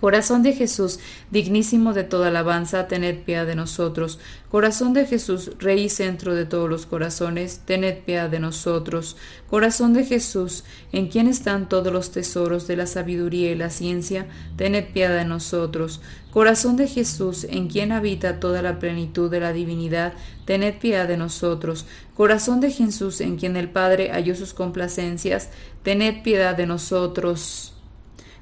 Corazón 0.00 0.44
de 0.44 0.52
Jesús, 0.52 1.00
dignísimo 1.32 1.92
de 1.92 2.04
toda 2.04 2.28
alabanza, 2.28 2.86
tened 2.86 3.24
piedad 3.24 3.46
de 3.46 3.56
nosotros. 3.56 4.20
Corazón 4.48 4.92
de 4.92 5.06
Jesús, 5.06 5.50
Rey 5.58 5.84
y 5.84 5.88
centro 5.88 6.36
de 6.36 6.46
todos 6.46 6.70
los 6.70 6.86
corazones, 6.86 7.62
tened 7.64 8.04
piedad 8.04 8.30
de 8.30 8.38
nosotros. 8.38 9.16
Corazón 9.50 9.94
de 9.94 10.04
Jesús, 10.04 10.62
en 10.92 11.08
quien 11.08 11.26
están 11.26 11.68
todos 11.68 11.92
los 11.92 12.12
tesoros 12.12 12.68
de 12.68 12.76
la 12.76 12.86
sabiduría 12.86 13.50
y 13.50 13.56
la 13.56 13.70
ciencia, 13.70 14.28
tened 14.56 14.92
piedad 14.92 15.16
de 15.16 15.24
nosotros. 15.24 16.00
Corazón 16.30 16.76
de 16.76 16.86
Jesús, 16.86 17.42
en 17.42 17.66
quien 17.66 17.90
habita 17.90 18.38
toda 18.38 18.62
la 18.62 18.78
plenitud 18.78 19.28
de 19.28 19.40
la 19.40 19.52
divinidad, 19.52 20.12
tened 20.44 20.78
piedad 20.78 21.08
de 21.08 21.16
nosotros. 21.16 21.86
Corazón 22.14 22.60
de 22.60 22.70
Jesús, 22.70 23.20
en 23.20 23.36
quien 23.36 23.56
el 23.56 23.68
Padre 23.68 24.12
halló 24.12 24.36
sus 24.36 24.54
complacencias, 24.54 25.50
tened 25.82 26.22
piedad 26.22 26.56
de 26.56 26.66
nosotros. 26.66 27.74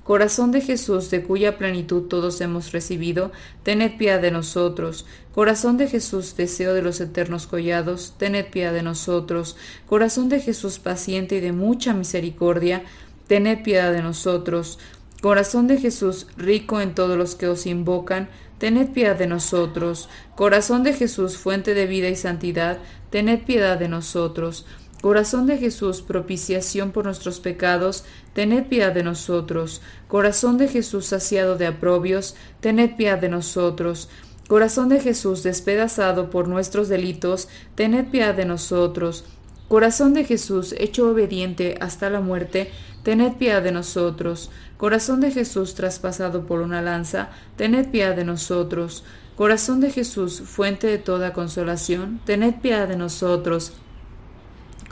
Corazón 0.07 0.53
de 0.53 0.61
Jesús, 0.61 1.11
de 1.11 1.25
cuya 1.25 1.59
plenitud 1.59 2.03
todos 2.03 2.40
hemos 2.40 2.71
recibido, 2.71 3.33
tened 3.64 3.97
piedad 3.99 4.23
de 4.23 4.31
nosotros. 4.31 5.05
Corazón 5.35 5.79
de 5.79 5.88
Jesús, 5.88 6.37
deseo 6.37 6.75
de 6.75 6.83
los 6.83 7.01
eternos 7.01 7.49
collados, 7.49 8.14
tened 8.16 8.47
piedad 8.47 8.73
de 8.73 8.85
nosotros. 8.85 9.57
Corazón 9.87 10.29
de 10.29 10.38
Jesús, 10.38 10.79
paciente 10.79 11.38
y 11.38 11.40
de 11.40 11.51
mucha 11.51 11.92
misericordia, 11.92 12.85
tened 13.27 13.64
piedad 13.64 13.92
de 13.92 14.01
nosotros. 14.01 14.79
Corazón 15.23 15.66
de 15.66 15.79
Jesús, 15.79 16.29
rico 16.37 16.81
en 16.81 16.95
todos 16.95 17.19
los 17.19 17.35
que 17.35 17.49
os 17.49 17.66
invocan, 17.66 18.29
tened 18.59 18.92
piedad 18.92 19.16
de 19.16 19.27
nosotros. 19.27 20.09
Corazón 20.37 20.85
de 20.85 20.92
Jesús, 20.92 21.37
fuente 21.37 21.75
de 21.75 21.88
vida 21.88 22.09
y 22.09 22.14
santidad, 22.14 22.79
tened 23.11 23.40
piedad 23.40 23.77
de 23.77 23.88
nosotros. 23.88 24.66
Corazón 25.07 25.47
de 25.47 25.57
Jesús, 25.57 26.03
propiciación 26.03 26.90
por 26.90 27.05
nuestros 27.05 27.38
pecados, 27.38 28.03
tened 28.33 28.66
piedad 28.66 28.92
de 28.92 29.05
nosotros. 29.05 29.81
Corazón 30.09 30.59
de 30.59 30.66
Jesús, 30.66 31.07
saciado 31.07 31.57
de 31.57 31.69
aprobios, 31.69 32.35
tened 32.59 32.97
piedad 32.97 33.16
de 33.16 33.29
nosotros. 33.29 34.09
Corazón 34.49 34.88
de 34.88 34.99
Jesús, 34.99 35.45
despedazado 35.45 36.29
por 36.29 36.49
nuestros 36.49 36.88
delitos, 36.88 37.47
tened 37.77 38.07
piedad 38.11 38.35
de 38.35 38.47
nosotros. 38.47 39.25
Corazón 39.69 40.12
de 40.12 40.25
Jesús, 40.25 40.75
hecho 40.77 41.09
obediente 41.09 41.77
hasta 41.81 42.11
la 42.11 42.21
muerte, 42.21 42.73
tened 43.05 43.35
piedad 43.35 43.62
de 43.62 43.71
nosotros. 43.71 44.51
Corazón 44.77 45.21
de 45.21 45.31
Jesús, 45.31 45.77
traspasado 45.77 46.47
por 46.47 46.62
una 46.62 46.83
lanza, 46.83 47.29
tened 47.55 47.92
piedad 47.92 48.16
de 48.16 48.25
nosotros. 48.25 49.05
Corazón 49.37 49.79
de 49.79 49.92
Jesús, 49.92 50.40
fuente 50.40 50.88
de 50.88 50.99
toda 50.99 51.33
consolación, 51.33 52.19
tened 52.25 52.57
piedad 52.57 52.88
de 52.88 52.97
nosotros. 52.97 53.73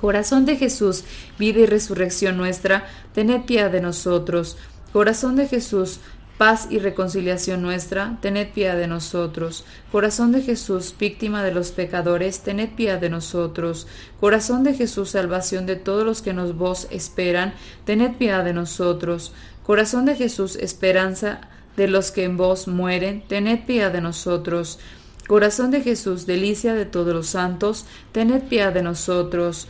Corazón 0.00 0.44
de 0.44 0.56
Jesús, 0.56 1.04
vida 1.38 1.60
y 1.60 1.66
resurrección 1.66 2.36
nuestra, 2.36 2.86
tened 3.14 3.42
piedad 3.42 3.70
de 3.70 3.80
nosotros. 3.80 4.56
Corazón 4.92 5.36
de 5.36 5.48
Jesús, 5.48 6.00
paz 6.38 6.66
y 6.70 6.78
reconciliación 6.78 7.62
nuestra, 7.62 8.18
tened 8.20 8.48
piedad 8.52 8.76
de 8.76 8.88
nosotros. 8.88 9.64
Corazón 9.92 10.32
de 10.32 10.42
Jesús, 10.42 10.94
víctima 10.98 11.42
de 11.42 11.54
los 11.54 11.70
pecadores, 11.72 12.40
tened 12.40 12.70
piedad 12.70 13.00
de 13.00 13.10
nosotros. 13.10 13.86
Corazón 14.20 14.64
de 14.64 14.74
Jesús, 14.74 15.10
salvación 15.10 15.66
de 15.66 15.76
todos 15.76 16.04
los 16.04 16.22
que 16.22 16.32
nos 16.32 16.56
vos 16.56 16.88
esperan, 16.90 17.54
tened 17.84 18.16
piedad 18.16 18.44
de 18.44 18.52
nosotros. 18.52 19.32
Corazón 19.62 20.04
de 20.04 20.16
Jesús, 20.16 20.56
esperanza 20.56 21.40
de 21.76 21.88
los 21.88 22.10
que 22.10 22.24
en 22.24 22.36
vos 22.36 22.68
mueren, 22.68 23.26
tened 23.26 23.64
piedad 23.64 23.92
de 23.92 24.00
nosotros. 24.00 24.78
Corazón 25.26 25.70
de 25.70 25.80
Jesús, 25.80 26.26
delicia 26.26 26.74
de 26.74 26.84
todos 26.84 27.14
los 27.14 27.28
santos, 27.28 27.86
tened 28.12 28.42
piedad 28.42 28.72
de 28.72 28.82
nosotros. 28.82 29.68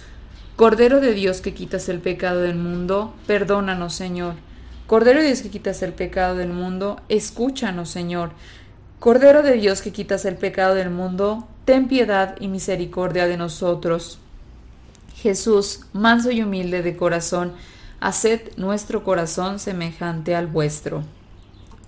Cordero 0.56 1.00
de 1.00 1.14
Dios 1.14 1.40
que 1.40 1.52
quitas 1.52 1.88
el 1.88 1.98
pecado 1.98 2.40
del 2.40 2.54
mundo, 2.54 3.12
perdónanos, 3.26 3.92
Señor. 3.92 4.34
Cordero 4.86 5.18
de 5.20 5.26
Dios 5.26 5.42
que 5.42 5.50
quitas 5.50 5.82
el 5.82 5.92
pecado 5.92 6.36
del 6.36 6.50
mundo, 6.50 7.00
escúchanos, 7.08 7.90
Señor. 7.90 8.30
Cordero 9.00 9.42
de 9.42 9.54
Dios 9.54 9.82
que 9.82 9.90
quitas 9.90 10.24
el 10.24 10.36
pecado 10.36 10.76
del 10.76 10.90
mundo, 10.90 11.48
ten 11.64 11.88
piedad 11.88 12.36
y 12.38 12.46
misericordia 12.46 13.26
de 13.26 13.36
nosotros. 13.36 14.20
Jesús, 15.16 15.86
manso 15.92 16.30
y 16.30 16.42
humilde 16.42 16.82
de 16.82 16.96
corazón, 16.96 17.54
haced 17.98 18.40
nuestro 18.56 19.02
corazón 19.02 19.58
semejante 19.58 20.36
al 20.36 20.46
vuestro. 20.46 21.02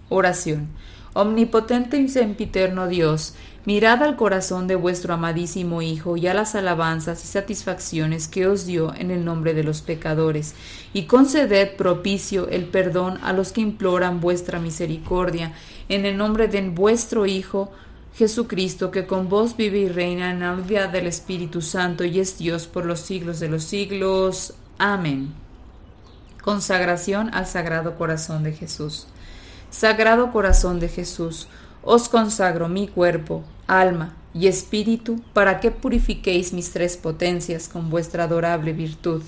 Oración. 0.08 0.66
Omnipotente 1.12 1.98
y 1.98 2.08
sempiterno 2.08 2.88
Dios, 2.88 3.34
mirad 3.66 4.02
al 4.02 4.16
corazón 4.16 4.66
de 4.66 4.76
vuestro 4.76 5.12
amadísimo 5.12 5.82
Hijo 5.82 6.16
y 6.16 6.26
a 6.28 6.34
las 6.34 6.54
alabanzas 6.54 7.22
y 7.24 7.26
satisfacciones 7.26 8.28
que 8.28 8.46
os 8.46 8.64
dio 8.64 8.94
en 8.94 9.10
el 9.10 9.24
nombre 9.24 9.52
de 9.52 9.64
los 9.64 9.82
pecadores, 9.82 10.54
y 10.94 11.02
conceded 11.02 11.76
propicio 11.76 12.48
el 12.48 12.64
perdón 12.64 13.18
a 13.22 13.34
los 13.34 13.52
que 13.52 13.60
imploran 13.60 14.20
vuestra 14.20 14.60
misericordia, 14.60 15.52
en 15.88 16.06
el 16.06 16.16
nombre 16.16 16.48
de 16.48 16.62
vuestro 16.70 17.26
Hijo, 17.26 17.70
Jesucristo, 18.14 18.90
que 18.90 19.06
con 19.06 19.28
vos 19.28 19.56
vive 19.56 19.78
y 19.80 19.88
reina 19.88 20.30
en 20.30 20.40
la 20.40 20.54
unidad 20.54 20.88
del 20.88 21.06
Espíritu 21.06 21.60
Santo 21.60 22.02
y 22.04 22.18
es 22.18 22.38
Dios 22.38 22.66
por 22.66 22.86
los 22.86 23.00
siglos 23.00 23.40
de 23.40 23.48
los 23.48 23.64
siglos. 23.64 24.54
Amén. 24.78 25.34
Consagración 26.42 27.34
al 27.34 27.46
Sagrado 27.46 27.98
Corazón 27.98 28.42
de 28.42 28.52
Jesús. 28.52 29.06
Sagrado 29.68 30.32
Corazón 30.32 30.80
de 30.80 30.88
Jesús, 30.88 31.48
os 31.88 32.08
consagro 32.08 32.68
mi 32.68 32.88
cuerpo, 32.88 33.44
alma 33.68 34.16
y 34.34 34.48
espíritu 34.48 35.22
para 35.32 35.60
que 35.60 35.70
purifiquéis 35.70 36.52
mis 36.52 36.72
tres 36.72 36.96
potencias 36.96 37.68
con 37.68 37.90
vuestra 37.90 38.24
adorable 38.24 38.72
virtud. 38.72 39.22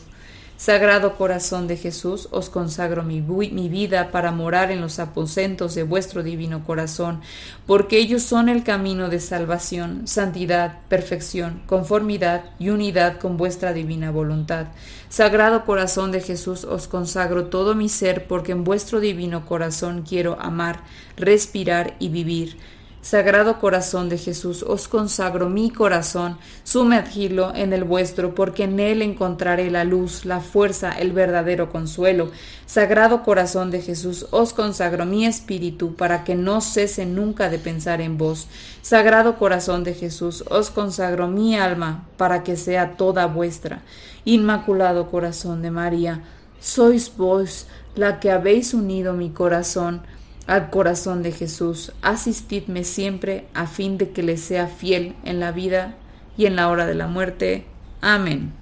Sagrado 0.58 1.14
corazón 1.14 1.68
de 1.68 1.76
Jesús, 1.76 2.26
os 2.32 2.50
consagro 2.50 3.04
mi, 3.04 3.20
mi, 3.20 3.68
vida 3.68 4.10
para 4.10 4.32
morar 4.32 4.72
en 4.72 4.80
los 4.80 4.98
aposentos 4.98 5.76
de 5.76 5.84
vuestro 5.84 6.24
divino 6.24 6.64
corazón, 6.64 7.20
porque 7.64 7.98
ellos 7.98 8.24
son 8.24 8.48
el 8.48 8.64
camino 8.64 9.08
de 9.08 9.20
salvación, 9.20 10.08
santidad, 10.08 10.80
perfección, 10.88 11.62
conformidad 11.66 12.42
y 12.58 12.70
unidad 12.70 13.20
con 13.20 13.36
vuestra 13.36 13.72
divina 13.72 14.10
voluntad. 14.10 14.66
Sagrado 15.08 15.64
corazón 15.64 16.10
de 16.10 16.22
Jesús, 16.22 16.64
os 16.64 16.88
consagro 16.88 17.44
todo 17.46 17.76
mi 17.76 17.88
ser, 17.88 18.26
porque 18.26 18.50
en 18.50 18.64
vuestro 18.64 18.98
divino 18.98 19.46
corazón 19.46 20.02
quiero 20.02 20.40
amar, 20.40 20.80
respirar 21.16 21.94
y 22.00 22.08
vivir. 22.08 22.56
Sagrado 23.00 23.60
corazón 23.60 24.08
de 24.08 24.18
Jesús, 24.18 24.64
os 24.64 24.88
consagro 24.88 25.48
mi 25.48 25.70
corazón, 25.70 26.36
sumergidlo 26.64 27.54
en 27.54 27.72
el 27.72 27.84
vuestro, 27.84 28.34
porque 28.34 28.64
en 28.64 28.80
él 28.80 29.02
encontraré 29.02 29.70
la 29.70 29.84
luz, 29.84 30.24
la 30.24 30.40
fuerza, 30.40 30.90
el 30.90 31.12
verdadero 31.12 31.70
consuelo. 31.70 32.30
Sagrado 32.66 33.22
corazón 33.22 33.70
de 33.70 33.82
Jesús, 33.82 34.26
os 34.32 34.52
consagro 34.52 35.06
mi 35.06 35.24
espíritu, 35.26 35.94
para 35.94 36.24
que 36.24 36.34
no 36.34 36.60
cese 36.60 37.06
nunca 37.06 37.48
de 37.48 37.60
pensar 37.60 38.00
en 38.00 38.18
vos. 38.18 38.48
Sagrado 38.82 39.38
corazón 39.38 39.84
de 39.84 39.94
Jesús, 39.94 40.44
os 40.50 40.70
consagro 40.70 41.28
mi 41.28 41.56
alma, 41.56 42.04
para 42.16 42.42
que 42.42 42.56
sea 42.56 42.96
toda 42.96 43.26
vuestra. 43.26 43.82
Inmaculado 44.24 45.08
corazón 45.08 45.62
de 45.62 45.70
María, 45.70 46.24
sois 46.60 47.16
vos 47.16 47.68
la 47.94 48.18
que 48.18 48.32
habéis 48.32 48.74
unido 48.74 49.12
mi 49.12 49.30
corazón 49.30 50.02
al 50.48 50.70
corazón 50.70 51.22
de 51.22 51.30
Jesús. 51.30 51.92
Asistidme 52.02 52.82
siempre 52.82 53.44
a 53.54 53.68
fin 53.68 53.98
de 53.98 54.10
que 54.10 54.24
le 54.24 54.36
sea 54.36 54.66
fiel 54.66 55.14
en 55.24 55.38
la 55.38 55.52
vida 55.52 55.94
y 56.36 56.46
en 56.46 56.56
la 56.56 56.68
hora 56.68 56.86
de 56.86 56.94
la 56.94 57.06
muerte. 57.06 57.66
Amén. 58.00 58.52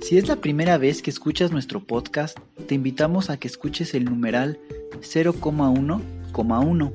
Si 0.00 0.16
es 0.18 0.28
la 0.28 0.36
primera 0.36 0.78
vez 0.78 1.02
que 1.02 1.10
escuchas 1.10 1.50
nuestro 1.50 1.82
podcast, 1.82 2.38
te 2.68 2.76
invitamos 2.76 3.28
a 3.30 3.38
que 3.38 3.48
escuches 3.48 3.94
el 3.94 4.04
numeral 4.04 4.60
0,1,1, 5.00 6.92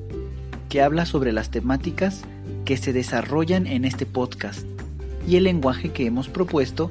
que 0.70 0.80
habla 0.80 1.04
sobre 1.04 1.32
las 1.32 1.50
temáticas 1.50 2.22
que 2.64 2.78
se 2.78 2.94
desarrollan 2.94 3.66
en 3.66 3.84
este 3.84 4.06
podcast 4.06 4.64
y 5.26 5.36
el 5.36 5.44
lenguaje 5.44 5.92
que 5.92 6.06
hemos 6.06 6.28
propuesto 6.28 6.90